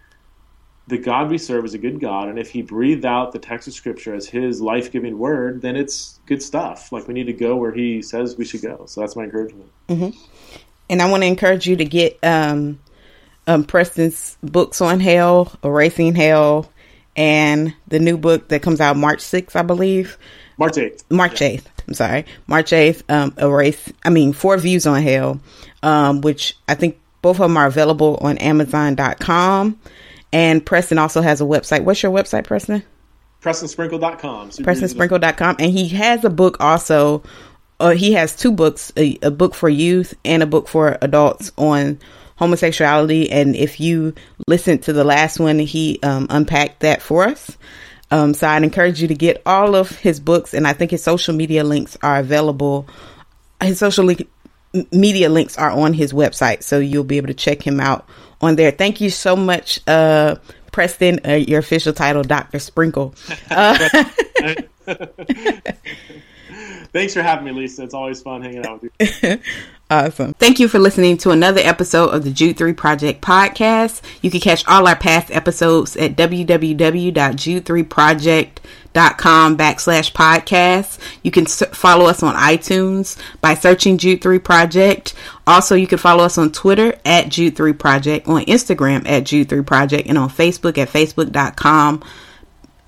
the 0.87 0.97
god 0.97 1.29
we 1.29 1.37
serve 1.37 1.63
is 1.65 1.73
a 1.73 1.77
good 1.77 1.99
god 1.99 2.27
and 2.27 2.37
if 2.37 2.49
he 2.51 2.61
breathed 2.61 3.05
out 3.05 3.31
the 3.31 3.39
text 3.39 3.67
of 3.67 3.73
scripture 3.73 4.13
as 4.13 4.27
his 4.27 4.61
life-giving 4.61 5.17
word 5.17 5.61
then 5.61 5.75
it's 5.75 6.19
good 6.25 6.41
stuff. 6.41 6.91
Like 6.91 7.07
we 7.07 7.13
need 7.13 7.25
to 7.25 7.33
go 7.33 7.55
where 7.55 7.73
he 7.73 8.01
says 8.01 8.37
we 8.37 8.45
should 8.45 8.61
go. 8.61 8.85
So 8.85 9.01
that's 9.01 9.15
my 9.15 9.23
encouragement. 9.23 9.69
Mm-hmm. 9.89 10.17
and 10.89 11.01
i 11.01 11.09
want 11.09 11.23
to 11.23 11.27
encourage 11.27 11.67
you 11.67 11.75
to 11.75 11.85
get 11.85 12.17
um, 12.23 12.79
um, 13.47 13.65
preston's 13.65 14.37
books 14.41 14.79
on 14.79 14.99
hell 15.01 15.51
erasing 15.63 16.15
hell 16.15 16.71
and 17.15 17.73
the 17.87 17.99
new 17.99 18.17
book 18.17 18.47
that 18.47 18.61
comes 18.61 18.79
out 18.79 18.95
march 18.97 19.19
6th 19.19 19.55
i 19.55 19.61
believe. 19.61 20.17
March 20.57 20.75
8th 20.75 21.03
march 21.09 21.39
8th 21.39 21.65
I'm 21.87 21.93
sorry, 21.93 22.25
March 22.47 22.71
8th, 22.71 23.03
um, 23.09 23.33
Erase, 23.37 23.91
I 24.03 24.09
mean, 24.09 24.33
Four 24.33 24.57
Views 24.57 24.85
on 24.85 25.01
Hell, 25.01 25.41
um, 25.81 26.21
which 26.21 26.57
I 26.67 26.75
think 26.75 26.99
both 27.21 27.37
of 27.37 27.41
them 27.41 27.57
are 27.57 27.65
available 27.65 28.17
on 28.21 28.37
Amazon.com. 28.37 29.79
And 30.33 30.65
Preston 30.65 30.97
also 30.97 31.21
has 31.21 31.39
a 31.39 31.45
website. 31.45 31.83
What's 31.83 32.01
your 32.01 32.11
website, 32.11 32.45
Preston? 32.45 32.83
PrestonSprinkle.com. 33.41 34.49
PrestonSprinkle.com. 34.49 35.57
And 35.59 35.71
he 35.71 35.89
has 35.89 36.25
a 36.25 36.29
book 36.29 36.57
also. 36.59 37.23
Uh, 37.79 37.91
he 37.91 38.13
has 38.13 38.35
two 38.35 38.51
books 38.51 38.91
a, 38.97 39.17
a 39.21 39.29
book 39.29 39.53
for 39.53 39.69
youth 39.69 40.15
and 40.25 40.41
a 40.41 40.47
book 40.47 40.67
for 40.67 40.97
adults 41.01 41.51
on 41.57 41.99
homosexuality. 42.37 43.29
And 43.29 43.55
if 43.55 43.79
you 43.79 44.15
listen 44.47 44.79
to 44.79 44.93
the 44.93 45.03
last 45.03 45.39
one, 45.39 45.59
he 45.59 45.99
um, 46.01 46.25
unpacked 46.31 46.79
that 46.79 47.03
for 47.03 47.25
us. 47.25 47.55
Um, 48.09 48.33
so 48.33 48.47
I'd 48.47 48.63
encourage 48.63 49.01
you 49.01 49.07
to 49.09 49.15
get 49.15 49.41
all 49.45 49.75
of 49.75 49.89
his 49.89 50.19
books, 50.19 50.53
and 50.53 50.67
I 50.67 50.73
think 50.73 50.91
his 50.91 51.03
social 51.03 51.33
media 51.33 51.63
links 51.63 51.97
are 52.03 52.19
available. 52.19 52.87
His 53.59 53.79
social 53.79 54.07
media 54.91 55.29
links 55.29 55.57
are 55.57 55.71
on 55.71 55.93
his 55.93 56.13
website, 56.13 56.61
so 56.61 56.77
you'll 56.77 57.03
be 57.03 57.17
able 57.17 57.27
to 57.27 57.33
check 57.33 57.65
him 57.65 57.79
out 57.79 58.07
on 58.43 58.55
there. 58.55 58.71
Thank 58.71 59.01
you 59.01 59.09
so 59.09 59.35
much, 59.35 59.79
uh, 59.87 60.35
Preston. 60.71 61.19
Uh, 61.25 61.33
your 61.33 61.59
official 61.59 61.93
title, 61.93 62.23
Doctor 62.23 62.59
Sprinkle. 62.59 63.13
Uh, 63.49 63.77
Thanks 66.91 67.13
for 67.13 67.21
having 67.23 67.45
me, 67.45 67.51
Lisa. 67.51 67.83
It's 67.83 67.93
always 67.93 68.21
fun 68.21 68.41
hanging 68.41 68.65
out 68.65 68.81
with 68.81 68.91
you. 69.23 69.39
Awesome. 69.89 70.33
Thank 70.33 70.59
you 70.59 70.67
for 70.67 70.79
listening 70.79 71.17
to 71.17 71.31
another 71.31 71.61
episode 71.61 72.09
of 72.09 72.23
the 72.23 72.31
Jude 72.31 72.57
3 72.57 72.73
Project 72.73 73.21
podcast. 73.21 74.01
You 74.23 74.31
can 74.31 74.39
catch 74.39 74.67
all 74.67 74.87
our 74.87 74.95
past 74.95 75.29
episodes 75.29 75.95
at 75.97 76.15
www.jude3project.com 76.15 78.63
backslash 78.93 80.11
podcast. 80.11 80.99
You 81.23 81.31
can 81.31 81.45
follow 81.45 82.05
us 82.05 82.23
on 82.23 82.35
iTunes 82.35 83.19
by 83.41 83.53
searching 83.55 83.97
Jude 83.97 84.21
3 84.21 84.39
Project. 84.39 85.13
Also, 85.45 85.75
you 85.75 85.87
can 85.87 85.97
follow 85.97 86.23
us 86.23 86.37
on 86.37 86.51
Twitter 86.51 86.97
at 87.05 87.29
Jude 87.29 87.55
3 87.55 87.73
Project, 87.73 88.27
on 88.27 88.43
Instagram 88.45 89.07
at 89.07 89.25
Jude 89.25 89.49
3 89.49 89.63
Project, 89.63 90.07
and 90.07 90.17
on 90.17 90.29
Facebook 90.29 90.77
at 90.77 90.89
facebook.com 90.89 92.03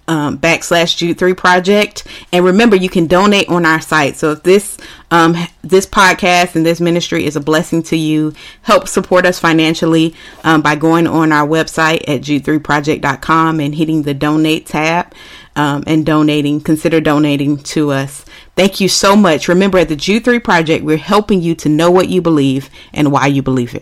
um, 0.07 0.37
backslash 0.37 0.97
Jude 0.97 1.17
3 1.17 1.33
project. 1.33 2.05
And 2.31 2.45
remember, 2.45 2.75
you 2.75 2.89
can 2.89 3.07
donate 3.07 3.49
on 3.49 3.65
our 3.65 3.81
site. 3.81 4.17
So 4.17 4.31
if 4.31 4.43
this, 4.43 4.77
um, 5.11 5.35
this 5.63 5.85
podcast 5.85 6.55
and 6.55 6.65
this 6.65 6.79
ministry 6.79 7.25
is 7.25 7.35
a 7.35 7.41
blessing 7.41 7.83
to 7.83 7.97
you, 7.97 8.33
help 8.61 8.87
support 8.87 9.25
us 9.25 9.39
financially 9.39 10.15
um, 10.43 10.61
by 10.61 10.75
going 10.75 11.07
on 11.07 11.31
our 11.31 11.47
website 11.47 12.07
at 12.07 12.21
jude3project.com 12.21 13.59
and 13.59 13.75
hitting 13.75 14.03
the 14.03 14.13
donate 14.13 14.65
tab 14.65 15.13
um, 15.55 15.83
and 15.87 16.05
donating. 16.05 16.61
Consider 16.61 17.01
donating 17.01 17.57
to 17.57 17.91
us. 17.91 18.25
Thank 18.55 18.79
you 18.79 18.87
so 18.87 19.15
much. 19.15 19.47
Remember, 19.47 19.77
at 19.77 19.89
the 19.89 19.95
Jude 19.95 20.23
3 20.23 20.39
Project, 20.39 20.85
we're 20.85 20.97
helping 20.97 21.41
you 21.41 21.55
to 21.55 21.69
know 21.69 21.91
what 21.91 22.09
you 22.09 22.21
believe 22.21 22.69
and 22.93 23.11
why 23.11 23.27
you 23.27 23.41
believe 23.41 23.69
it. 23.69 23.73